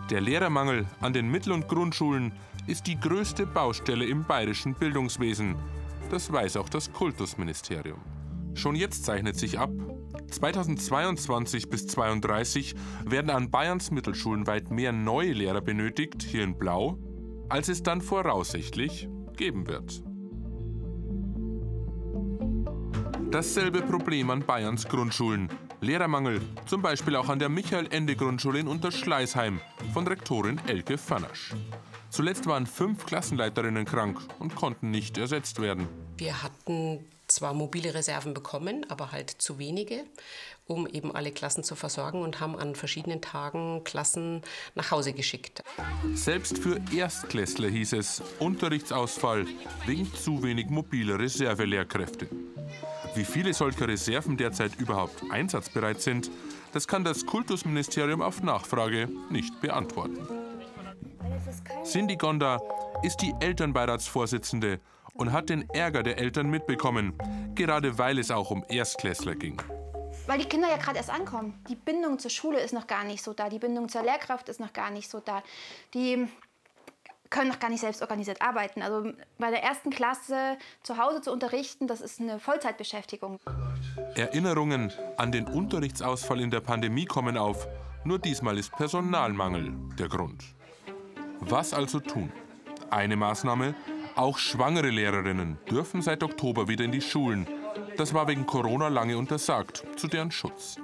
Der 0.10 0.21
Lehrermangel 0.21 0.86
an 0.99 1.13
den 1.13 1.30
Mittel- 1.30 1.54
und 1.54 1.67
Grundschulen 1.67 2.34
ist 2.67 2.88
die 2.88 2.99
größte 2.99 3.45
Baustelle 3.45 4.06
im 4.06 4.25
bayerischen 4.25 4.75
Bildungswesen. 4.75 5.56
Das 6.12 6.32
weiß 6.32 6.58
auch 6.58 6.69
das 6.69 6.91
Kultusministerium. 6.91 7.99
Schon 8.56 8.75
jetzt 8.75 9.06
zeichnet 9.06 9.38
sich 9.38 9.58
ab, 9.58 9.71
2022 10.32 11.69
bis 11.69 11.88
2032 11.88 12.75
werden 13.06 13.32
an 13.32 13.49
Bayerns 13.49 13.89
Mittelschulen 13.89 14.47
weit 14.47 14.69
mehr 14.69 14.91
neue 14.91 15.34
Lehrer 15.34 15.62
benötigt, 15.62 16.23
hier 16.23 16.43
in 16.43 16.58
Blau, 16.58 16.99
als 17.47 17.69
es 17.69 17.82
dann 17.82 18.02
voraussichtlich 18.02 19.08
geben 19.39 19.65
wird. 19.67 20.04
Dasselbe 23.32 23.82
Problem 23.82 24.30
an 24.32 24.41
Bayerns 24.41 24.88
Grundschulen. 24.88 25.49
Lehrermangel, 25.82 26.41
zum 26.65 26.82
Beispiel 26.82 27.15
auch 27.15 27.30
an 27.30 27.39
der 27.39 27.47
Michael-Ende-Grundschule 27.47 28.60
in 28.60 28.67
Unterschleißheim 28.67 29.62
von 29.93 30.06
Rektorin 30.06 30.60
Elke 30.67 30.97
Fanasch. 30.97 31.54
Zuletzt 32.10 32.47
waren 32.47 32.65
fünf 32.65 33.06
Klassenleiterinnen 33.06 33.86
krank 33.86 34.19
und 34.39 34.56
konnten 34.56 34.91
nicht 34.91 35.17
ersetzt 35.17 35.62
werden. 35.62 35.88
Wir 36.17 36.43
hatten 36.43 37.06
zwar 37.32 37.54
mobile 37.54 37.94
Reserven 37.94 38.34
bekommen, 38.34 38.86
aber 38.89 39.12
halt 39.12 39.30
zu 39.30 39.60
wenige, 39.60 40.04
um 40.65 40.88
eben 40.88 41.15
alle 41.15 41.32
Klassen 41.32 41.63
zu 41.63 41.76
versorgen 41.76 42.22
und 42.22 42.39
haben 42.39 42.58
an 42.58 42.76
verschiedenen 42.76 43.22
Tagen 43.22 43.84
Klassen 43.84 44.42
nach 44.76 44.92
Hause 44.92 45.13
geschickt. 45.13 45.63
Selbst 46.13 46.58
für 46.58 46.80
Erstklässler 46.96 47.70
hieß 47.70 47.94
es 47.94 48.22
Unterrichtsausfall 48.39 49.46
wegen 49.86 50.13
zu 50.13 50.44
wenig 50.44 50.70
mobiler 50.70 51.20
Reservelehrkräfte. 51.20 52.28
Wie 53.15 53.26
viele 53.26 53.54
solcher 53.54 53.88
Reserven 53.88 54.38
derzeit 54.38 54.80
überhaupt 54.80 55.24
einsatzbereit 55.32 56.02
sind, 56.02 56.30
das 56.74 56.88
kann 56.88 57.04
das 57.04 57.26
Kultusministerium 57.26 58.22
auf 58.22 58.44
Nachfrage 58.44 59.10
nicht 59.30 59.60
beantworten. 59.62 60.28
Cindy 61.84 62.15
Gonda 62.15 62.60
ist 63.02 63.18
die 63.18 63.34
Elternbeiratsvorsitzende 63.39 64.80
und 65.20 65.34
hat 65.34 65.50
den 65.50 65.70
Ärger 65.70 66.02
der 66.02 66.18
Eltern 66.18 66.50
mitbekommen, 66.50 67.14
gerade 67.54 67.98
weil 67.98 68.18
es 68.20 68.32
auch 68.32 68.52
um 68.52 68.64
Erstklässler 68.70 69.36
ging. 69.36 69.62
Weil 70.28 70.40
die 70.40 70.46
Kinder 70.46 70.70
ja 70.70 70.78
gerade 70.78 70.98
erst 70.98 71.10
ankommen. 71.10 71.62
Die 71.70 71.76
Bindung 71.76 72.20
zur 72.20 72.32
Schule 72.32 72.60
ist 72.60 72.74
noch 72.74 72.88
gar 72.88 73.04
nicht 73.04 73.22
so 73.22 73.34
da. 73.34 73.50
Die 73.50 73.60
Bindung 73.60 73.90
zur 73.90 74.04
Lehrkraft 74.04 74.48
ist 74.48 74.60
noch 74.60 74.72
gar 74.72 74.92
nicht 74.92 75.10
so 75.10 75.20
da. 75.20 75.44
Die 75.94 76.28
können 77.30 77.50
noch 77.50 77.60
gar 77.60 77.70
nicht 77.70 77.82
selbst 77.82 78.02
organisiert 78.02 78.42
arbeiten. 78.42 78.82
Also 78.82 79.12
bei 79.38 79.52
der 79.52 79.62
ersten 79.62 79.90
Klasse 79.90 80.58
zu 80.84 80.98
Hause 80.98 81.22
zu 81.22 81.32
unterrichten, 81.32 81.88
das 81.88 82.00
ist 82.00 82.22
eine 82.22 82.40
Vollzeitbeschäftigung. 82.40 83.40
Erinnerungen 84.16 84.92
an 85.18 85.32
den 85.32 85.48
Unterrichtsausfall 85.48 86.40
in 86.40 86.50
der 86.50 86.62
Pandemie 86.62 87.06
kommen 87.06 87.38
auf. 87.38 87.68
Nur 88.06 88.20
diesmal 88.20 88.58
ist 88.58 88.72
Personalmangel 88.72 89.74
der 89.98 90.08
Grund. 90.08 90.44
Was 91.42 91.74
also 91.74 92.00
tun? 92.00 92.32
Eine 92.90 93.16
Maßnahme, 93.16 93.76
auch 94.20 94.38
schwangere 94.38 94.90
Lehrerinnen 94.90 95.58
dürfen 95.70 96.02
seit 96.02 96.24
Oktober 96.24 96.68
wieder 96.68 96.84
in 96.84 96.92
die 96.92 97.02
Schulen. 97.02 97.48
Das 97.96 98.14
war 98.14 98.28
wegen 98.28 98.46
Corona 98.46 98.90
lange 98.90 99.18
untersagt, 99.18 99.86
zu 99.96 100.08
deren 100.08 100.30
Schutz. 100.30 100.76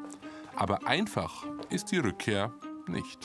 Aber 0.56 0.88
einfach 0.88 1.46
ist 1.70 1.92
die 1.92 1.98
Rückkehr 1.98 2.54
nicht. 2.88 3.20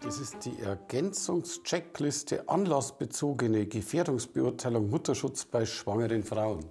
Das 0.00 0.18
ist 0.18 0.44
die 0.44 0.58
Ergänzungscheckliste 0.60 2.46
anlassbezogene 2.50 3.66
Gefährdungsbeurteilung 3.66 4.90
Mutterschutz 4.90 5.46
bei 5.46 5.64
schwangeren 5.64 6.22
Frauen. 6.22 6.62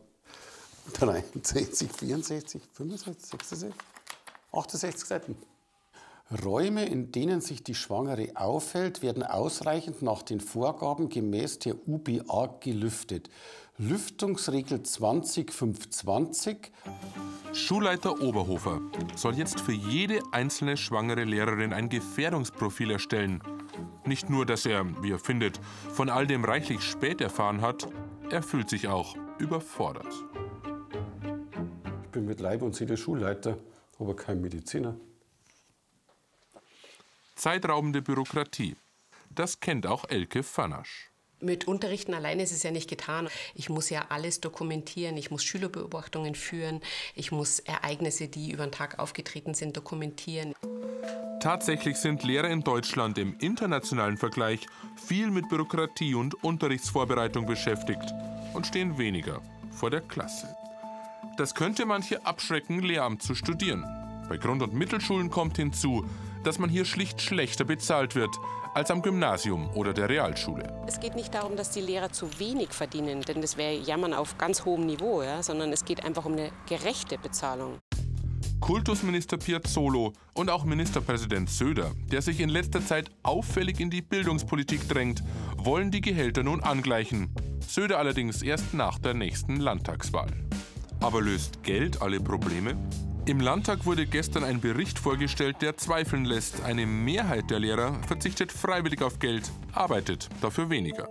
63, 0.94 1.92
64, 1.92 2.62
65, 2.72 3.32
66, 3.32 3.74
68 4.52 5.08
Seiten. 5.08 5.38
Räume, 6.44 6.86
in 6.86 7.12
denen 7.12 7.40
sich 7.40 7.64
die 7.64 7.76
Schwangere 7.76 8.30
aufhält, 8.34 9.04
werden 9.04 9.22
ausreichend 9.22 10.02
nach 10.02 10.24
den 10.24 10.40
Vorgaben 10.40 11.08
gemäß 11.10 11.60
der 11.60 11.76
UBA 11.88 12.58
gelüftet. 12.62 13.30
Lüftungsregel 13.78 14.82
20520. 14.82 16.72
Schulleiter 17.54 18.22
Oberhofer 18.22 18.82
soll 19.16 19.36
jetzt 19.36 19.60
für 19.60 19.74
jede 19.74 20.20
einzelne 20.32 20.78
schwangere 20.78 21.26
Lehrerin 21.26 21.74
ein 21.74 21.90
Gefährdungsprofil 21.90 22.90
erstellen. 22.90 23.44
Nicht 24.04 24.28
nur, 24.30 24.48
dass 24.48 24.66
er, 24.66 24.86
wie 25.04 25.12
er 25.12 25.20
findet, 25.20 25.60
von 25.92 26.10
all 26.10 26.26
dem 26.26 26.44
reichlich 26.44 26.82
spät 26.82 27.22
erfahren 27.22 27.62
hat, 27.62 27.88
er 28.32 28.42
fühlt 28.42 28.70
sich 28.70 28.88
auch 28.88 29.16
überfordert. 29.38 30.12
Ich 32.04 32.10
bin 32.10 32.26
mit 32.26 32.40
Leib 32.40 32.64
und 32.64 32.74
Seele 32.74 32.98
Schulleiter, 32.98 33.58
aber 34.00 34.16
kein 34.16 34.42
Mediziner. 34.42 34.96
Zeitraubende 37.36 38.02
Bürokratie. 38.02 38.76
Das 39.30 39.60
kennt 39.60 39.86
auch 39.86 40.06
Elke 40.08 40.42
Fanasch. 40.42 41.12
Mit 41.42 41.68
Unterrichten 41.68 42.14
alleine 42.14 42.44
ist 42.44 42.54
es 42.54 42.64
ja 42.64 42.72
nicht 42.72 42.90
getan. 42.90 43.28
Ich 43.54 43.70
muss 43.70 43.90
ja 43.90 44.06
alles 44.08 44.40
dokumentieren. 44.40 45.18
Ich 45.18 45.32
muss 45.32 45.44
Schülerbeobachtungen 45.44 46.34
führen. 46.34 46.80
Ich 47.14 47.34
muss 47.34 47.60
Ereignisse, 47.60 48.30
die 48.30 48.52
über 48.52 48.66
den 48.66 48.72
Tag 48.72 49.00
aufgetreten 49.00 49.54
sind, 49.54 49.76
dokumentieren. 49.76 50.54
Tatsächlich 51.42 51.98
sind 51.98 52.24
Lehrer 52.24 52.50
in 52.50 52.64
Deutschland 52.64 53.18
im 53.18 53.38
internationalen 53.40 54.18
Vergleich 54.18 54.66
viel 54.96 55.30
mit 55.30 55.50
Bürokratie 55.50 56.16
und 56.16 56.42
Unterrichtsvorbereitung 56.44 57.46
beschäftigt 57.46 58.14
und 58.54 58.66
stehen 58.66 58.98
weniger 58.98 59.42
vor 59.72 59.92
der 59.92 60.02
Klasse. 60.02 60.56
Das 61.38 61.54
könnte 61.54 61.86
manche 61.86 62.26
abschrecken, 62.26 62.80
Lehramt 62.80 63.22
zu 63.22 63.36
studieren. 63.36 63.84
Bei 64.30 64.38
Grund- 64.38 64.64
und 64.64 64.74
Mittelschulen 64.74 65.30
kommt 65.30 65.58
hinzu, 65.58 66.06
dass 66.46 66.60
man 66.60 66.70
hier 66.70 66.86
schlicht 66.86 67.22
schlechter 67.22 67.66
bezahlt 67.66 68.16
wird 68.16 68.36
als 68.74 68.92
am 68.92 69.02
Gymnasium 69.02 69.70
oder 69.74 69.94
der 69.94 70.10
Realschule. 70.10 70.84
Es 70.86 71.00
geht 71.00 71.16
nicht 71.16 71.34
darum, 71.34 71.56
dass 71.56 71.72
die 71.72 71.82
Lehrer 71.82 72.12
zu 72.12 72.40
wenig 72.40 72.70
verdienen, 72.70 73.22
denn 73.22 73.42
das 73.42 73.56
wäre 73.58 73.74
Jammern 73.74 74.14
auf 74.14 74.38
ganz 74.38 74.66
hohem 74.66 74.86
Niveau, 74.86 75.24
ja? 75.24 75.42
sondern 75.42 75.72
es 75.72 75.86
geht 75.86 76.04
einfach 76.04 76.26
um 76.26 76.34
eine 76.34 76.52
gerechte 76.68 77.18
Bezahlung. 77.18 77.80
Kultusminister 78.60 79.38
Piazzolo 79.38 80.14
und 80.34 80.50
auch 80.50 80.66
Ministerpräsident 80.66 81.50
Söder, 81.50 81.92
der 82.12 82.22
sich 82.22 82.40
in 82.40 82.50
letzter 82.50 82.86
Zeit 82.86 83.12
auffällig 83.24 83.80
in 83.80 83.90
die 83.90 84.02
Bildungspolitik 84.02 84.90
drängt, 84.90 85.24
wollen 85.58 85.92
die 85.92 86.02
Gehälter 86.02 86.44
nun 86.44 86.62
angleichen. 86.62 87.34
Söder 87.68 88.00
allerdings 88.00 88.42
erst 88.42 88.74
nach 88.74 88.98
der 88.98 89.14
nächsten 89.14 89.58
Landtagswahl. 89.58 90.32
Aber 91.00 91.22
löst 91.22 91.64
Geld 91.64 92.02
alle 92.02 92.20
Probleme? 92.20 92.76
Im 93.28 93.40
Landtag 93.40 93.88
wurde 93.88 94.06
gestern 94.06 94.44
ein 94.44 94.62
Bericht 94.62 95.00
vorgestellt, 95.00 95.64
der 95.64 95.76
zweifeln 95.78 96.26
lässt. 96.26 96.62
Eine 96.62 96.86
Mehrheit 96.86 97.50
der 97.50 97.58
Lehrer 97.58 98.00
verzichtet 98.04 98.52
freiwillig 98.52 99.02
auf 99.02 99.18
Geld, 99.18 99.52
arbeitet 99.74 100.30
dafür 100.42 100.70
weniger. 100.70 101.10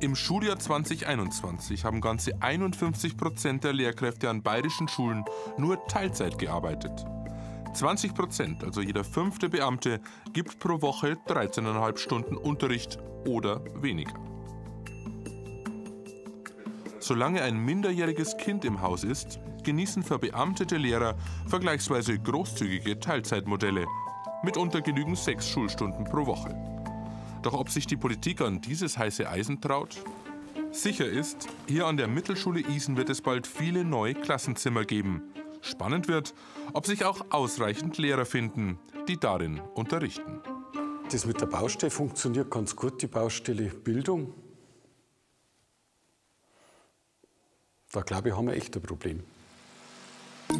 Im 0.00 0.14
Schuljahr 0.16 0.58
2021 0.58 1.86
haben 1.86 2.02
ganze 2.02 2.42
51 2.42 3.16
Prozent 3.16 3.64
der 3.64 3.72
Lehrkräfte 3.72 4.28
an 4.28 4.42
bayerischen 4.42 4.86
Schulen 4.86 5.24
nur 5.56 5.82
Teilzeit 5.86 6.38
gearbeitet. 6.38 7.06
20 7.72 8.14
Prozent, 8.14 8.62
also 8.62 8.82
jeder 8.82 9.02
fünfte 9.02 9.48
Beamte, 9.48 10.02
gibt 10.34 10.58
pro 10.58 10.82
Woche 10.82 11.16
13,5 11.26 11.96
Stunden 11.96 12.36
Unterricht 12.36 12.98
oder 13.26 13.64
weniger. 13.80 14.12
Solange 16.98 17.40
ein 17.40 17.56
minderjähriges 17.56 18.36
Kind 18.36 18.66
im 18.66 18.82
Haus 18.82 19.04
ist, 19.04 19.40
genießen 19.62 20.02
verbeamtete 20.02 20.76
Lehrer 20.76 21.16
vergleichsweise 21.46 22.18
großzügige 22.18 22.98
Teilzeitmodelle. 23.00 23.86
Mitunter 24.42 24.80
genügen 24.80 25.16
sechs 25.16 25.48
Schulstunden 25.48 26.04
pro 26.04 26.26
Woche. 26.26 26.54
Doch 27.42 27.54
ob 27.54 27.70
sich 27.70 27.86
die 27.86 27.96
Politik 27.96 28.40
an 28.40 28.60
dieses 28.60 28.98
heiße 28.98 29.28
Eisen 29.28 29.60
traut? 29.60 30.02
Sicher 30.72 31.06
ist, 31.06 31.48
hier 31.66 31.86
an 31.86 31.96
der 31.96 32.06
Mittelschule 32.06 32.60
Isen 32.60 32.96
wird 32.96 33.10
es 33.10 33.22
bald 33.22 33.46
viele 33.46 33.84
neue 33.84 34.14
Klassenzimmer 34.14 34.84
geben. 34.84 35.22
Spannend 35.62 36.08
wird, 36.08 36.34
ob 36.72 36.86
sich 36.86 37.04
auch 37.04 37.26
ausreichend 37.30 37.98
Lehrer 37.98 38.24
finden, 38.24 38.78
die 39.08 39.18
darin 39.18 39.60
unterrichten. 39.74 40.40
Das 41.10 41.26
mit 41.26 41.40
der 41.40 41.46
Baustelle 41.46 41.90
funktioniert 41.90 42.50
ganz 42.50 42.76
gut, 42.76 43.02
die 43.02 43.08
Baustelle 43.08 43.64
Bildung. 43.64 44.32
Da 47.92 48.02
glaube 48.02 48.28
ich, 48.28 48.36
haben 48.36 48.46
wir 48.46 48.54
echt 48.54 48.76
ein 48.76 48.82
Problem. 48.82 49.24
Mit 50.50 50.58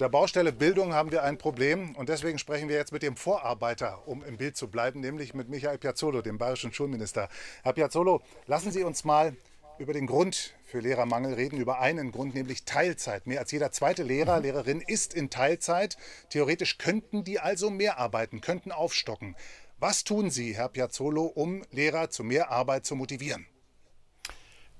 der 0.00 0.08
Baustelle 0.08 0.52
Bildung 0.52 0.94
haben 0.94 1.10
wir 1.10 1.24
ein 1.24 1.36
Problem 1.36 1.96
und 1.96 2.08
deswegen 2.08 2.38
sprechen 2.38 2.68
wir 2.68 2.76
jetzt 2.76 2.92
mit 2.92 3.02
dem 3.02 3.16
Vorarbeiter, 3.16 4.06
um 4.06 4.22
im 4.24 4.36
Bild 4.36 4.56
zu 4.56 4.68
bleiben, 4.68 5.00
nämlich 5.00 5.34
mit 5.34 5.48
Michael 5.48 5.78
Piazzolo, 5.78 6.22
dem 6.22 6.38
bayerischen 6.38 6.72
Schulminister. 6.72 7.28
Herr 7.64 7.72
Piazzolo, 7.72 8.22
lassen 8.46 8.70
Sie 8.70 8.84
uns 8.84 9.04
mal 9.04 9.34
über 9.78 9.92
den 9.92 10.06
Grund 10.06 10.54
für 10.64 10.80
Lehrermangel 10.80 11.34
reden, 11.34 11.60
über 11.60 11.80
einen 11.80 12.12
Grund, 12.12 12.34
nämlich 12.34 12.64
Teilzeit. 12.64 13.26
Mehr 13.26 13.40
als 13.40 13.50
jeder 13.50 13.72
zweite 13.72 14.02
Lehrer, 14.02 14.40
Lehrerin 14.40 14.80
ist 14.80 15.12
in 15.12 15.28
Teilzeit. 15.28 15.98
Theoretisch 16.30 16.78
könnten 16.78 17.24
die 17.24 17.40
also 17.40 17.68
mehr 17.68 17.98
arbeiten, 17.98 18.40
könnten 18.40 18.72
aufstocken. 18.72 19.36
Was 19.82 20.04
tun 20.04 20.30
Sie, 20.30 20.54
Herr 20.54 20.68
Piazzolo, 20.68 21.24
um 21.24 21.64
Lehrer 21.72 22.08
zu 22.08 22.22
mehr 22.22 22.52
Arbeit 22.52 22.86
zu 22.86 22.94
motivieren? 22.94 23.48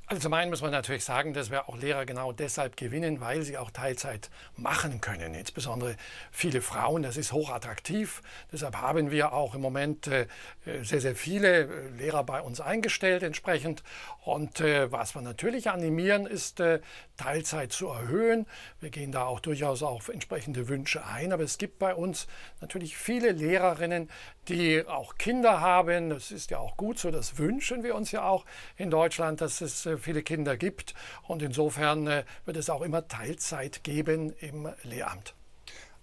Also 0.07 0.25
zum 0.25 0.35
einen 0.35 0.51
muss 0.51 0.61
man 0.61 0.73
natürlich 0.73 1.05
sagen, 1.05 1.33
dass 1.33 1.51
wir 1.51 1.71
auch 1.71 1.77
Lehrer 1.79 2.05
genau 2.05 2.33
deshalb 2.33 2.77
gewinnen, 2.77 3.21
weil 3.23 3.43
sie 3.43 3.57
auch 3.57 3.71
Teilzeit 3.71 4.29
machen 4.57 5.01
können. 5.01 5.33
Insbesondere 5.33 5.97
viele 6.31 6.61
Frauen, 6.61 7.03
das 7.03 7.17
ist 7.17 7.33
hochattraktiv. 7.33 8.21
Deshalb 8.53 8.77
haben 8.77 9.11
wir 9.11 9.33
auch 9.33 9.55
im 9.55 9.62
Moment 9.62 10.09
äh, 10.09 10.27
sehr, 10.83 11.01
sehr 11.01 11.17
viele 11.17 11.62
äh, 11.62 11.88
Lehrer 11.97 12.25
bei 12.25 12.43
uns 12.43 12.61
eingestellt 12.61 13.23
entsprechend. 13.23 13.83
Und 14.23 14.61
äh, 14.61 14.93
was 14.93 15.15
wir 15.15 15.23
natürlich 15.23 15.71
animieren, 15.71 16.27
ist 16.27 16.62
Teilzeit 17.17 17.73
zu 17.73 17.88
erhöhen. 17.88 18.47
Wir 18.81 18.91
gehen 18.91 19.12
da 19.12 19.25
auch 19.25 19.41
durchaus 19.41 19.83
auf 19.83 20.11
entsprechende 20.11 20.69
Wünsche 20.69 21.07
ein. 21.07 21.33
Aber 21.33 21.45
es 21.45 21.57
gibt 21.57 21.79
bei 21.79 21.95
uns 21.95 22.27
natürlich 22.61 22.99
viele 22.99 23.33
Lehrerinnen, 23.33 24.11
die 24.48 24.87
auch 24.87 25.16
Kinder 25.16 25.61
haben. 25.61 26.11
Das 26.11 26.31
ist 26.31 26.50
ja 26.50 26.59
auch 26.59 26.76
gut 26.76 26.98
so, 26.98 27.11
das 27.11 27.38
wünschen 27.38 27.83
wir 27.83 27.94
uns 27.94 28.11
ja 28.12 28.24
auch 28.24 28.44
in 28.76 28.90
Deutschland, 28.90 29.40
dass 29.40 29.61
es 29.61 29.87
äh, 29.87 29.96
viele 29.96 30.22
Kinder 30.22 30.57
gibt. 30.57 30.94
Und 31.22 31.42
insofern 31.42 32.07
äh, 32.07 32.24
wird 32.44 32.57
es 32.57 32.70
auch 32.70 32.83
immer 32.83 33.07
Teilzeit 33.09 33.85
geben 33.85 34.33
im 34.40 34.68
Lehramt. 34.83 35.35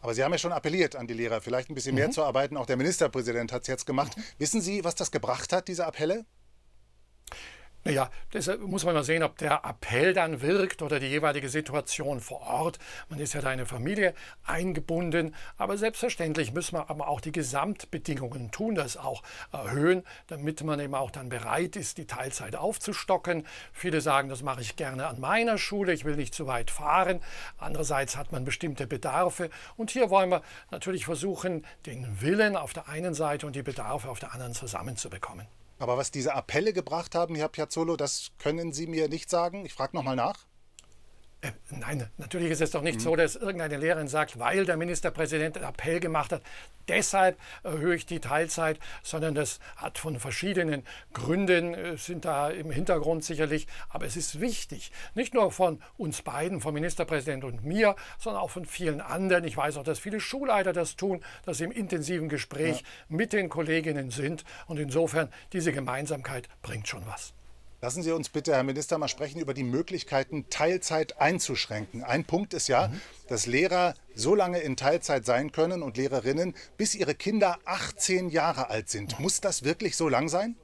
Aber 0.02 0.13
Sie 0.13 0.23
haben 0.23 0.32
ja 0.32 0.38
schon 0.38 0.54
appelliert 0.54 0.95
an 0.95 1.08
die 1.08 1.13
Lehrer, 1.13 1.41
vielleicht 1.41 1.69
ein 1.69 1.75
bisschen 1.75 1.93
mhm. 1.93 2.02
mehr 2.02 2.12
zu 2.12 2.23
arbeiten. 2.23 2.56
Auch 2.56 2.65
der 2.65 2.78
Ministerpräsident 2.78 3.52
hat 3.52 3.63
es 3.63 3.67
jetzt 3.67 3.86
gemacht. 3.86 4.15
Mhm. 4.15 4.23
Wissen 4.38 4.62
Sie, 4.62 4.84
was 4.84 4.95
das 4.95 5.12
gebracht 5.12 5.52
hat, 5.52 5.67
diese 5.67 5.86
Appelle? 5.86 6.25
Naja, 7.89 8.10
das 8.32 8.49
muss 8.60 8.86
man 8.86 8.93
mal 8.93 9.04
sehen, 9.04 9.23
ob 9.23 9.38
der 9.38 9.63
Appell 9.65 10.13
dann 10.13 10.41
wirkt 10.41 10.82
oder 10.82 10.99
die 10.99 11.08
jeweilige 11.08 11.49
Situation 11.49 12.19
vor 12.19 12.41
Ort. 12.41 12.80
Man 13.10 13.19
ist 13.19 13.34
ja 13.34 13.41
da 13.41 13.47
in 13.47 13.60
eine 13.60 13.65
Familie 13.65 14.13
eingebunden. 14.45 15.36
Aber 15.58 15.78
selbstverständlich 15.78 16.54
müssen 16.54 16.75
wir 16.75 16.89
aber 16.89 17.08
auch 17.08 17.19
die 17.19 17.32
Gesamtbedingungen 17.32 18.52
tun, 18.52 18.75
das 18.75 18.95
auch 18.95 19.23
erhöhen, 19.52 20.04
damit 20.28 20.63
man 20.63 20.80
eben 20.80 20.95
auch 20.95 21.12
dann 21.12 21.30
bereit 21.30 21.75
ist, 21.75 21.97
die 21.97 22.06
Teilzeit 22.06 22.56
aufzustocken. 22.56 23.45
Viele 23.73 24.02
sagen, 24.02 24.30
das 24.30 24.43
mache 24.43 24.62
ich 24.62 24.75
gerne 24.75 25.08
an 25.08 25.19
meiner 25.19 25.58
Schule, 25.58 25.91
ich 25.93 26.06
will 26.06 26.15
nicht 26.15 26.34
zu 26.34 26.47
weit 26.47 26.71
fahren. 26.71 27.19
Andererseits 27.58 28.15
hat 28.15 28.32
man 28.32 28.45
bestimmte 28.45 28.88
Bedarfe. 28.88 29.49
Und 29.78 29.91
hier 29.91 30.10
wollen 30.10 30.30
wir 30.30 30.41
natürlich 30.71 31.06
versuchen, 31.06 31.65
den 31.86 32.21
Willen 32.21 32.56
auf 32.56 32.73
der 32.73 32.88
einen 32.88 33.13
Seite 33.13 33.47
und 33.47 33.56
die 33.56 33.63
Bedarfe 33.63 34.10
auf 34.10 34.19
der 34.19 34.34
anderen 34.34 34.54
zusammenzubekommen. 34.54 35.47
Aber 35.80 35.98
was 35.98 36.12
diese 36.12 36.36
Appelle 36.36 36.74
gebracht 36.74 37.15
haben, 37.15 37.36
Herr 37.36 37.48
Piazzolo, 37.48 37.96
das 37.96 38.32
können 38.38 38.74
Sie 38.74 38.86
mir 38.86 39.08
nicht 39.08 39.30
sagen. 39.30 39.65
Ich 39.65 39.74
frage 39.74 39.96
noch 39.96 40.04
mal 40.04 40.15
nach. 40.15 40.49
Äh, 41.41 41.52
nein, 41.69 42.10
natürlich 42.17 42.52
ist 42.52 42.62
es 42.62 42.71
doch 42.71 42.82
nicht 42.82 42.99
mhm. 42.99 43.04
so, 43.04 43.15
dass 43.15 43.38
irgendeine 43.38 43.78
Lehrerin 43.78 44.10
sagt, 44.10 44.39
weil 44.39 44.65
der 44.65 44.75
Ministerpräsident 44.75 45.56
einen 45.56 45.69
Appell 45.69 46.02
gemacht 46.02 46.34
hat, 46.34 46.41
deshalb 46.89 47.39
erhöhe 47.63 47.95
ich 47.95 48.06
die 48.06 48.19
Teilzeit, 48.19 48.78
sondern 49.04 49.36
das 49.36 49.60
hat 49.78 49.97
von 49.97 50.19
verschiedenen 50.19 50.84
Gründen, 51.13 51.73
äh, 51.73 51.97
sind 51.97 52.25
da 52.25 52.49
im 52.49 52.71
Hintergrund 52.71 53.23
sicherlich. 53.23 53.67
Aber 53.88 54.06
es 54.06 54.17
ist 54.17 54.41
wichtig, 54.41 54.91
nicht 55.15 55.34
nur 55.34 55.49
von 55.52 55.82
uns 55.97 56.21
beiden, 56.23 56.60
vom 56.60 56.73
Ministerpräsident 56.73 57.45
und 57.45 57.63
mir, 57.63 57.95
sondern 58.17 58.41
auch 58.41 58.52
von 58.52 58.65
vielen 58.65 58.99
anderen. 58.99 59.45
Ich 59.45 59.56
weiß 59.56 59.78
auch, 59.78 59.84
dass 59.84 59.99
viele 59.99 60.19
Schulleiter 60.19 60.73
das 60.73 60.97
tun, 60.97 61.23
dass 61.45 61.60
sie 61.60 61.63
im 61.63 61.71
intensiven 61.71 62.28
Gespräch 62.28 62.82
ja. 62.82 62.86
mit 63.08 63.32
den 63.32 63.47
Kolleginnen 63.47 64.12
sind. 64.12 64.43
Und 64.67 64.78
insofern, 64.78 65.30
diese 65.54 65.71
Gemeinsamkeit 65.71 66.49
bringt 66.62 66.89
schon 66.89 67.06
was. 67.06 67.34
Lassen 67.82 68.04
Sie 68.04 68.12
uns 68.12 68.28
bitte, 68.28 68.54
Herr 68.54 68.63
Minister, 68.63 68.98
mal 68.98 69.08
sprechen 69.08 69.39
über 69.39 69.54
die 69.54 69.63
Möglichkeiten, 69.63 70.50
Teilzeit 70.50 71.22
einzuschränken. 71.22 72.04
Ein 72.04 72.26
Punkt 72.26 72.54
ist 72.54 72.68
ja, 72.68 72.89
mhm. 72.89 73.02
dass 73.30 73.46
Lehrer 73.46 73.94
so 74.15 74.36
lange 74.36 74.60
in 74.60 74.76
Teilzeit 74.76 75.26
sein 75.26 75.54
können 75.54 75.82
und 75.82 75.96
Lehrerinnen, 75.96 76.56
bis 76.76 76.94
ihre 76.94 77.15
Kinder 77.15 77.58
18 77.63 78.30
Jahre 78.30 78.70
alt 78.70 78.89
sind. 78.89 79.20
Muss 79.22 79.39
das 79.39 79.63
wirklich 79.63 79.96
so 79.96 80.10
lang 80.10 80.28
sein? 80.28 80.58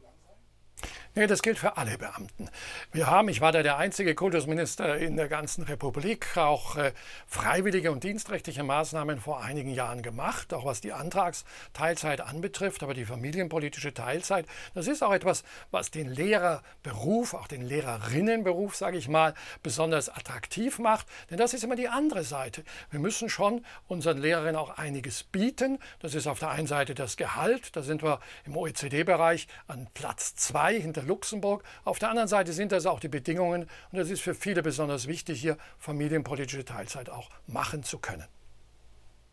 Nee, 1.17 1.28
das 1.28 1.41
gilt 1.41 1.58
für 1.58 1.78
alle 1.78 1.97
Beamten. 1.97 2.49
Wir 2.91 3.08
haben, 3.08 3.30
ich 3.30 3.39
war 3.39 3.54
da 3.54 3.63
der 3.63 3.78
einzige 3.78 4.15
Kultusminister 4.15 4.97
in 4.97 5.15
der 5.15 5.30
ganzen 5.30 5.63
Republik, 5.63 6.36
auch 6.36 6.75
äh, 6.75 6.91
freiwillige 7.25 7.93
und 7.93 8.04
dienstrechtliche 8.04 8.63
Maßnahmen 8.63 9.21
vor 9.21 9.41
einigen 9.41 9.69
Jahren 9.69 10.01
gemacht, 10.01 10.54
auch 10.54 10.65
was 10.65 10.82
die 10.82 10.91
Antragsteilzeit 10.91 12.19
anbetrifft. 12.19 12.84
Aber 12.84 12.93
die 12.93 13.06
familienpolitische 13.06 13.93
Teilzeit, 13.93 14.45
das 14.73 14.88
ist 14.88 15.04
auch 15.04 15.13
etwas, 15.13 15.45
was 15.71 15.89
den 15.89 16.10
Lehrerberuf, 16.10 17.34
auch 17.34 17.47
den 17.47 17.62
Lehrerinnenberuf, 17.62 18.75
sage 18.75 18.97
ich 18.97 19.08
mal, 19.08 19.36
besonders 19.63 20.10
attraktiv 20.10 20.80
macht. 20.80 21.08
Denn 21.30 21.38
das 21.38 21.54
ist 21.54 21.63
immer 21.63 21.78
die 21.78 21.88
andere 21.88 22.25
Seite. 22.25 22.65
Wir 22.91 22.99
müssen 22.99 23.30
schon 23.30 23.63
unseren 23.88 24.17
Lehrerinnen 24.17 24.58
auch 24.58 24.78
einiges 24.78 25.23
bieten. 25.23 25.80
Das 25.99 26.13
ist 26.13 26.28
auf 26.28 26.39
der 26.39 26.49
einen 26.49 26.67
Seite 26.67 26.93
das 26.93 27.15
Gehalt. 27.15 27.73
Da 27.78 27.84
sind 27.84 28.04
wir 28.04 28.19
im 28.43 28.58
OECD-Bereich 28.58 29.47
an 29.67 29.88
Platz 29.93 30.36
zwei 30.36 30.78
hinter 30.78 31.05
Luxemburg. 31.06 31.63
Auf 31.84 32.00
der 32.00 32.10
anderen 32.10 32.28
Seite 32.28 32.54
sind 32.54 32.72
das 32.72 32.86
auch 32.86 33.00
die 33.00 33.08
Bedingungen 33.08 33.63
und 33.91 33.98
das 33.98 34.10
ist 34.10 34.22
für 34.22 34.36
viele 34.36 34.62
besonders 34.62 35.08
wichtig, 35.08 35.39
hier 35.41 35.58
familienpolitische 35.78 36.65
Teilzeit 36.65 37.10
auch 37.10 37.30
machen 37.48 37.84
zu 37.84 38.00
können. 38.00 38.26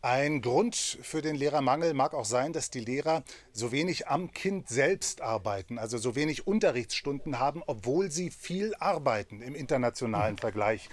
Ein 0.04 0.42
Grund 0.42 0.74
für 0.74 1.22
den 1.22 1.36
Lehrermangel 1.36 1.94
mag 1.94 2.12
auch 2.12 2.24
sein, 2.24 2.52
dass 2.52 2.70
die 2.70 2.80
Lehrer 2.80 3.22
so 3.52 3.70
wenig 3.70 4.08
am 4.08 4.32
Kind 4.32 4.68
selbst 4.68 5.20
arbeiten, 5.20 5.78
also 5.78 5.96
so 5.96 6.16
wenig 6.16 6.44
Unterrichtsstunden 6.44 7.38
haben, 7.38 7.62
obwohl 7.68 8.10
sie 8.10 8.30
viel 8.30 8.74
arbeiten 8.80 9.42
im 9.42 9.54
internationalen 9.54 10.34
mhm. 10.34 10.38
Vergleich. 10.38 10.88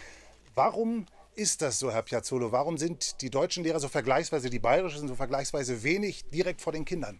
Warum 0.53 1.07
ist 1.33 1.63
das 1.63 1.79
so, 1.79 1.91
Herr 1.91 2.03
Piazzolo? 2.03 2.51
Warum 2.51 2.77
sind 2.77 3.21
die 3.21 3.31
deutschen 3.31 3.63
Lehrer 3.63 3.79
so 3.79 3.87
vergleichsweise, 3.87 4.51
die 4.51 4.59
bayerischen 4.59 5.07
so 5.07 5.15
vergleichsweise 5.15 5.81
wenig 5.81 6.29
direkt 6.29 6.61
vor 6.61 6.73
den 6.73 6.85
Kindern? 6.85 7.19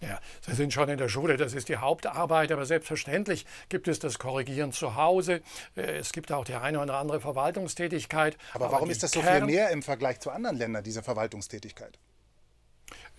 Ja, 0.00 0.20
Sie 0.40 0.54
sind 0.54 0.72
schon 0.72 0.88
in 0.88 0.98
der 0.98 1.08
Schule, 1.08 1.36
das 1.36 1.54
ist 1.54 1.68
die 1.68 1.76
Hauptarbeit, 1.76 2.52
aber 2.52 2.66
selbstverständlich 2.66 3.46
gibt 3.68 3.88
es 3.88 3.98
das 3.98 4.18
Korrigieren 4.18 4.72
zu 4.72 4.96
Hause. 4.96 5.42
Äh, 5.76 5.98
es 5.98 6.12
gibt 6.12 6.32
auch 6.32 6.44
die 6.44 6.54
eine 6.54 6.80
oder 6.80 6.94
andere 6.94 7.20
Verwaltungstätigkeit. 7.20 8.36
Aber, 8.52 8.66
aber 8.66 8.74
warum 8.74 8.90
ist 8.90 9.02
das 9.02 9.12
so 9.12 9.22
viel 9.22 9.44
mehr 9.44 9.70
im 9.70 9.82
Vergleich 9.82 10.20
zu 10.20 10.30
anderen 10.30 10.56
Ländern, 10.56 10.84
diese 10.84 11.02
Verwaltungstätigkeit? 11.02 11.98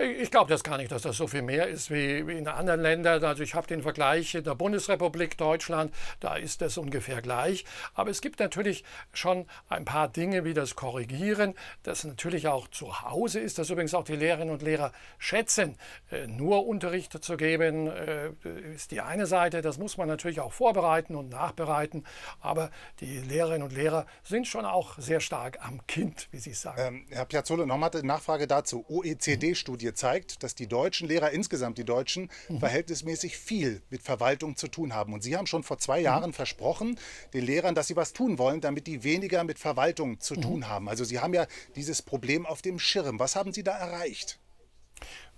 Ich 0.02 0.32
glaube 0.32 0.50
das 0.50 0.64
gar 0.64 0.78
nicht, 0.78 0.94
dass 0.94 1.02
das 1.02 1.18
so 1.18 1.28
viel 1.28 1.42
mehr 1.42 1.68
ist 1.68 1.92
wie, 1.92 2.20
in 2.20 2.48
anderen 2.48 2.80
Ländern. 2.80 3.22
Also 3.22 3.44
ich 3.44 3.54
habe 3.54 3.68
den 3.68 3.82
Vergleich 3.82 4.34
in 4.34 4.46
der 4.46 4.56
Bundesrepublik 4.56 5.38
Deutschland, 5.38 5.94
da 6.22 6.38
ist 6.38 6.62
das 6.62 6.78
ungefähr 6.78 7.22
gleich. 7.22 7.66
Aber 7.96 8.10
es 8.10 8.22
gibt 8.22 8.40
natürlich 8.40 8.86
schon 9.12 9.46
ein 9.68 9.84
paar 9.84 10.08
Dinge 10.08 10.46
wie 10.46 10.54
das 10.54 10.78
Korrigieren, 10.78 11.54
das 11.84 12.06
natürlich 12.06 12.48
auch 12.48 12.70
zu 12.70 13.02
Hause 13.02 13.42
ist, 13.42 13.60
das 13.60 13.72
übrigens 13.72 13.94
auch 13.94 14.06
die 14.06 14.16
Lehrerinnen 14.16 14.54
und 14.54 14.62
Lehrer 14.62 14.94
schätzen. 15.18 15.76
Äh, 16.12 16.28
nur 16.28 16.66
Unterricht 16.66 17.22
zu 17.22 17.36
geben 17.36 17.88
äh, 17.88 18.30
ist 18.74 18.92
die 18.92 19.02
eine 19.02 19.26
Seite, 19.26 19.62
das 19.62 19.78
muss 19.80 19.98
man 19.98 20.08
natürlich 20.08 20.40
auch 20.40 20.54
vorbereiten 20.54 21.14
und 21.14 21.28
nachbereiten. 21.28 22.06
Aber 22.40 22.72
die 23.02 23.18
Lehrerinnen 23.18 23.64
und 23.64 23.74
Lehrer 23.74 24.06
sind 24.24 24.48
schon 24.48 24.64
auch 24.64 24.98
sehr 24.98 25.20
stark 25.20 25.60
am 25.62 25.86
Kind, 25.88 26.30
wie 26.32 26.40
Sie 26.40 26.54
sagen. 26.54 26.82
Ähm, 26.82 27.06
Herr 27.10 27.26
Piazzolo, 27.26 27.66
nochmal 27.66 27.92
eine 27.92 28.04
Nachfrage 28.04 28.48
dazu. 28.48 28.86
OECD-Studie 28.88 29.89
Studie 29.90 29.94
zeigt, 29.94 30.44
dass 30.44 30.56
die 30.56 30.68
deutschen 30.68 31.08
Lehrer, 31.08 31.32
insgesamt 31.32 31.78
die 31.78 31.84
Deutschen, 31.84 32.30
mhm. 32.48 32.60
verhältnismäßig 32.60 33.38
viel 33.38 33.82
mit 33.90 34.02
Verwaltung 34.02 34.56
zu 34.56 34.68
tun 34.68 34.94
haben. 34.94 35.14
Und 35.14 35.24
Sie 35.24 35.36
haben 35.36 35.48
schon 35.48 35.64
vor 35.64 35.78
zwei 35.78 36.00
Jahren 36.00 36.30
mhm. 36.30 36.34
versprochen, 36.34 37.00
den 37.34 37.46
Lehrern, 37.46 37.76
dass 37.76 37.88
Sie 37.88 37.96
was 37.96 38.14
tun 38.14 38.38
wollen, 38.38 38.62
damit 38.62 38.88
die 38.88 39.04
weniger 39.04 39.44
mit 39.44 39.60
Verwaltung 39.60 40.20
zu 40.20 40.36
mhm. 40.36 40.42
tun 40.42 40.68
haben. 40.68 40.90
Also 40.90 41.04
Sie 41.04 41.20
haben 41.20 41.34
ja 41.34 41.48
dieses 41.76 42.02
Problem 42.02 42.46
auf 42.46 42.62
dem 42.62 42.80
Schirm. 42.80 43.20
Was 43.20 43.36
haben 43.36 43.54
Sie 43.54 43.64
da 43.64 43.78
erreicht? 43.78 44.40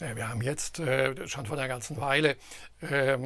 Wir 0.02 0.30
haben 0.30 0.42
jetzt 0.42 0.80
äh, 0.80 1.28
schon 1.28 1.46
vor 1.46 1.56
einer 1.60 1.68
ganzen 1.68 2.02
Weile 2.02 2.36
ähm, 2.82 3.24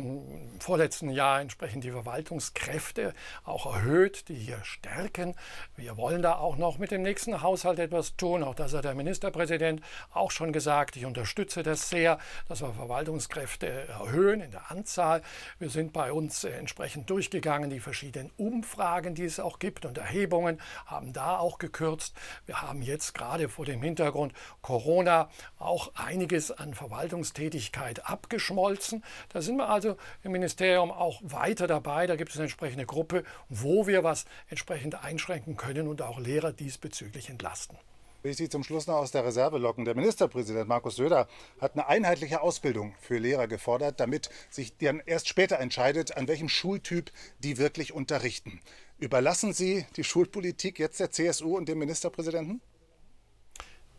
im 0.54 0.60
vorletzten 0.60 1.10
Jahr 1.10 1.40
entsprechend 1.40 1.86
die 1.86 1.92
Verwaltungskräfte 1.92 3.14
auch 3.46 3.74
erhöht, 3.74 4.28
die 4.28 4.36
hier 4.36 4.60
stärken. 4.64 5.36
Wir 5.78 5.96
wollen 5.96 6.22
da 6.22 6.36
auch 6.36 6.58
noch 6.58 6.78
mit 6.78 6.92
dem 6.92 7.02
nächsten 7.02 7.42
Haushalt 7.42 7.80
etwas 7.80 8.18
tun. 8.18 8.44
Auch 8.44 8.56
das 8.56 8.74
hat 8.74 8.84
der 8.84 8.94
Ministerpräsident 8.94 9.82
auch 10.14 10.32
schon 10.32 10.52
gesagt. 10.52 10.98
Ich 10.98 11.06
unterstütze 11.06 11.64
das 11.64 11.90
sehr, 11.90 12.20
dass 12.50 12.62
wir 12.62 12.74
Verwaltungskräfte 12.74 13.68
erhöhen 13.68 14.42
in 14.42 14.52
der 14.52 14.70
Anzahl. 14.70 15.22
Wir 15.60 15.70
sind 15.70 15.94
bei 15.94 16.12
uns 16.12 16.44
äh, 16.44 16.50
entsprechend 16.50 17.10
durchgegangen, 17.10 17.70
die 17.70 17.80
verschiedenen 17.80 18.32
Umfragen, 18.36 19.16
die 19.16 19.24
es 19.24 19.40
auch 19.40 19.60
gibt 19.60 19.86
und 19.86 19.98
Erhebungen, 19.98 20.60
haben 20.86 21.14
da 21.14 21.38
auch 21.38 21.58
gekürzt. 21.58 22.18
Wir 22.48 22.62
haben 22.62 22.82
jetzt 22.82 23.14
gerade 23.14 23.48
vor 23.48 23.64
dem 23.64 23.82
Hintergrund 23.82 24.34
Corona 24.62 25.30
auch 25.58 25.92
einiges 25.96 26.52
an 26.52 26.65
Verwaltungstätigkeit 26.74 28.10
abgeschmolzen. 28.10 29.04
Da 29.30 29.42
sind 29.42 29.58
wir 29.58 29.70
also 29.70 29.98
im 30.24 30.32
Ministerium 30.32 30.92
auch 30.92 31.22
weiter 31.24 31.68
dabei. 31.68 32.08
Da 32.08 32.16
gibt 32.16 32.32
es 32.32 32.38
eine 32.38 32.46
entsprechende 32.46 32.86
Gruppe, 32.86 33.24
wo 33.50 33.88
wir 33.88 34.04
was 34.04 34.26
entsprechend 34.50 34.96
einschränken 35.04 35.58
können 35.58 35.88
und 35.88 36.02
auch 36.02 36.20
Lehrer 36.20 36.52
diesbezüglich 36.52 37.30
entlasten. 37.30 37.78
Will 38.26 38.34
Sie 38.34 38.50
zum 38.50 38.64
Schluss 38.64 38.88
noch 38.88 38.96
aus 38.96 39.12
der 39.12 39.24
Reserve 39.24 39.60
locken. 39.60 39.86
Der 39.86 39.94
Ministerpräsident 39.94 40.68
Markus 40.68 40.96
Söder 40.96 41.28
hat 41.62 41.74
eine 41.74 41.88
einheitliche 41.88 42.42
Ausbildung 42.42 42.96
für 43.00 43.20
Lehrer 43.20 43.48
gefordert, 43.48 44.00
damit 44.00 44.32
sich 44.50 44.76
dann 44.78 45.00
erst 45.06 45.28
später 45.28 45.60
entscheidet, 45.60 46.18
an 46.18 46.28
welchem 46.28 46.50
Schultyp 46.50 47.12
die 47.38 47.60
wirklich 47.60 47.94
unterrichten. 47.94 48.62
Überlassen 48.98 49.54
Sie 49.54 49.86
die 49.96 50.04
Schulpolitik 50.04 50.80
jetzt 50.80 51.00
der 51.00 51.12
CSU 51.12 51.56
und 51.56 51.70
dem 51.70 51.78
Ministerpräsidenten? 51.78 52.62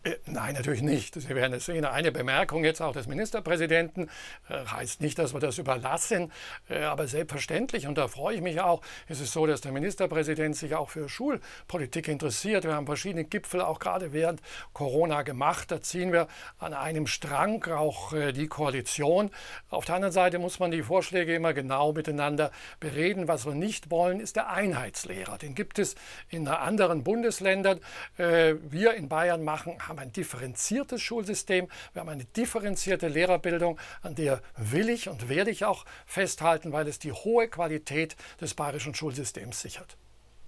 Äh, 0.07 0.19
nein, 0.27 0.55
natürlich 0.55 0.83
nicht. 0.83 1.21
Sie 1.21 1.29
werden 1.35 1.53
es 1.53 1.66
sehen. 1.66 1.85
Eine 1.85 2.12
Bemerkung 2.12 2.64
jetzt 2.64 2.81
auch 2.81 2.92
des 2.92 3.09
Ministerpräsidenten 3.09 4.09
äh, 4.49 4.64
heißt 4.64 5.01
nicht, 5.01 5.19
dass 5.19 5.35
wir 5.35 5.40
das 5.40 5.59
überlassen, 5.59 6.31
äh, 6.71 6.83
aber 6.85 7.09
selbstverständlich, 7.09 7.88
und 7.88 7.99
da 7.99 8.07
freue 8.07 8.37
ich 8.37 8.40
mich 8.40 8.61
auch, 8.61 8.83
ist 9.09 9.21
es 9.21 9.33
so, 9.33 9.47
dass 9.47 9.62
der 9.62 9.73
Ministerpräsident 9.73 10.55
sich 10.55 10.77
auch 10.77 10.90
für 10.90 11.09
Schulpolitik 11.09 12.07
interessiert. 12.07 12.62
Wir 12.62 12.75
haben 12.75 12.87
verschiedene 12.87 13.25
Gipfel 13.25 13.61
auch 13.61 13.81
gerade 13.81 14.12
während 14.12 14.40
Corona 14.73 15.23
gemacht. 15.23 15.73
Da 15.73 15.83
ziehen 15.83 16.12
wir 16.12 16.29
an 16.59 16.73
einem 16.73 17.09
Strang 17.09 17.64
auch 17.64 18.12
die 18.12 18.47
Koalition. 18.47 19.31
Auf 19.71 19.87
der 19.87 19.97
anderen 19.97 20.12
Seite 20.12 20.38
muss 20.38 20.61
man 20.61 20.71
die 20.71 20.83
Vorschläge 20.83 21.35
immer 21.35 21.53
genau 21.53 21.92
miteinander 21.92 22.53
bereden. 22.79 23.29
Was 23.29 23.45
wir 23.47 23.55
nicht 23.55 23.90
wollen, 23.90 24.21
ist 24.21 24.37
der 24.37 24.51
Einheitslehrer. 24.51 25.38
Den 25.38 25.55
gibt 25.55 25.79
es 25.79 25.97
in 26.29 26.47
anderen 26.49 27.03
Bundesländern. 27.03 27.81
Wir 28.16 28.95
in 28.95 29.09
Bayern 29.09 29.42
machen, 29.45 29.77
haben 29.81 29.95
haben 29.96 30.09
ein 30.09 30.12
differenziertes 30.12 31.00
Schulsystem, 31.00 31.68
wir 31.92 32.00
haben 32.00 32.09
eine 32.09 32.24
differenzierte 32.24 33.09
Lehrerbildung, 33.09 33.78
an 34.02 34.14
der 34.14 34.42
will 34.56 34.88
ich 34.88 35.09
und 35.09 35.28
werde 35.28 35.50
ich 35.50 35.64
auch 35.64 35.85
festhalten, 36.04 36.72
weil 36.72 36.87
es 36.87 36.98
die 36.98 37.12
hohe 37.12 37.48
Qualität 37.48 38.16
des 38.40 38.54
bayerischen 38.54 38.94
Schulsystems 38.94 39.61
sichert. 39.61 39.96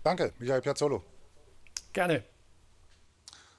Danke, 0.02 0.32
Michael 0.38 0.61
Piazzolo. 0.61 1.02
Gerne. 1.92 2.24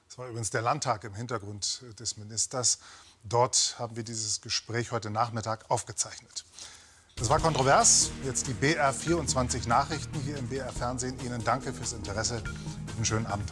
Das 0.08 0.18
war 0.18 0.28
übrigens 0.28 0.50
der 0.50 0.62
Landtag 0.62 1.04
im 1.04 1.14
Hintergrund 1.14 1.84
des 1.98 2.16
Ministers. 2.16 2.78
Dort 3.24 3.76
haben 3.78 3.96
wir 3.96 4.02
dieses 4.02 4.40
Gespräch 4.40 4.92
heute 4.92 5.10
Nachmittag 5.10 5.70
aufgezeichnet. 5.70 6.44
Das 7.16 7.28
war 7.28 7.38
kontrovers. 7.38 8.10
Jetzt 8.24 8.46
die 8.46 8.54
BR24 8.54 9.68
Nachrichten 9.68 10.18
hier 10.20 10.36
im 10.38 10.48
BR 10.48 10.72
Fernsehen. 10.72 11.18
Ihnen 11.20 11.44
danke 11.44 11.72
fürs 11.72 11.92
Interesse. 11.92 12.42
Einen 12.96 13.04
schönen 13.04 13.26
Abend. 13.26 13.48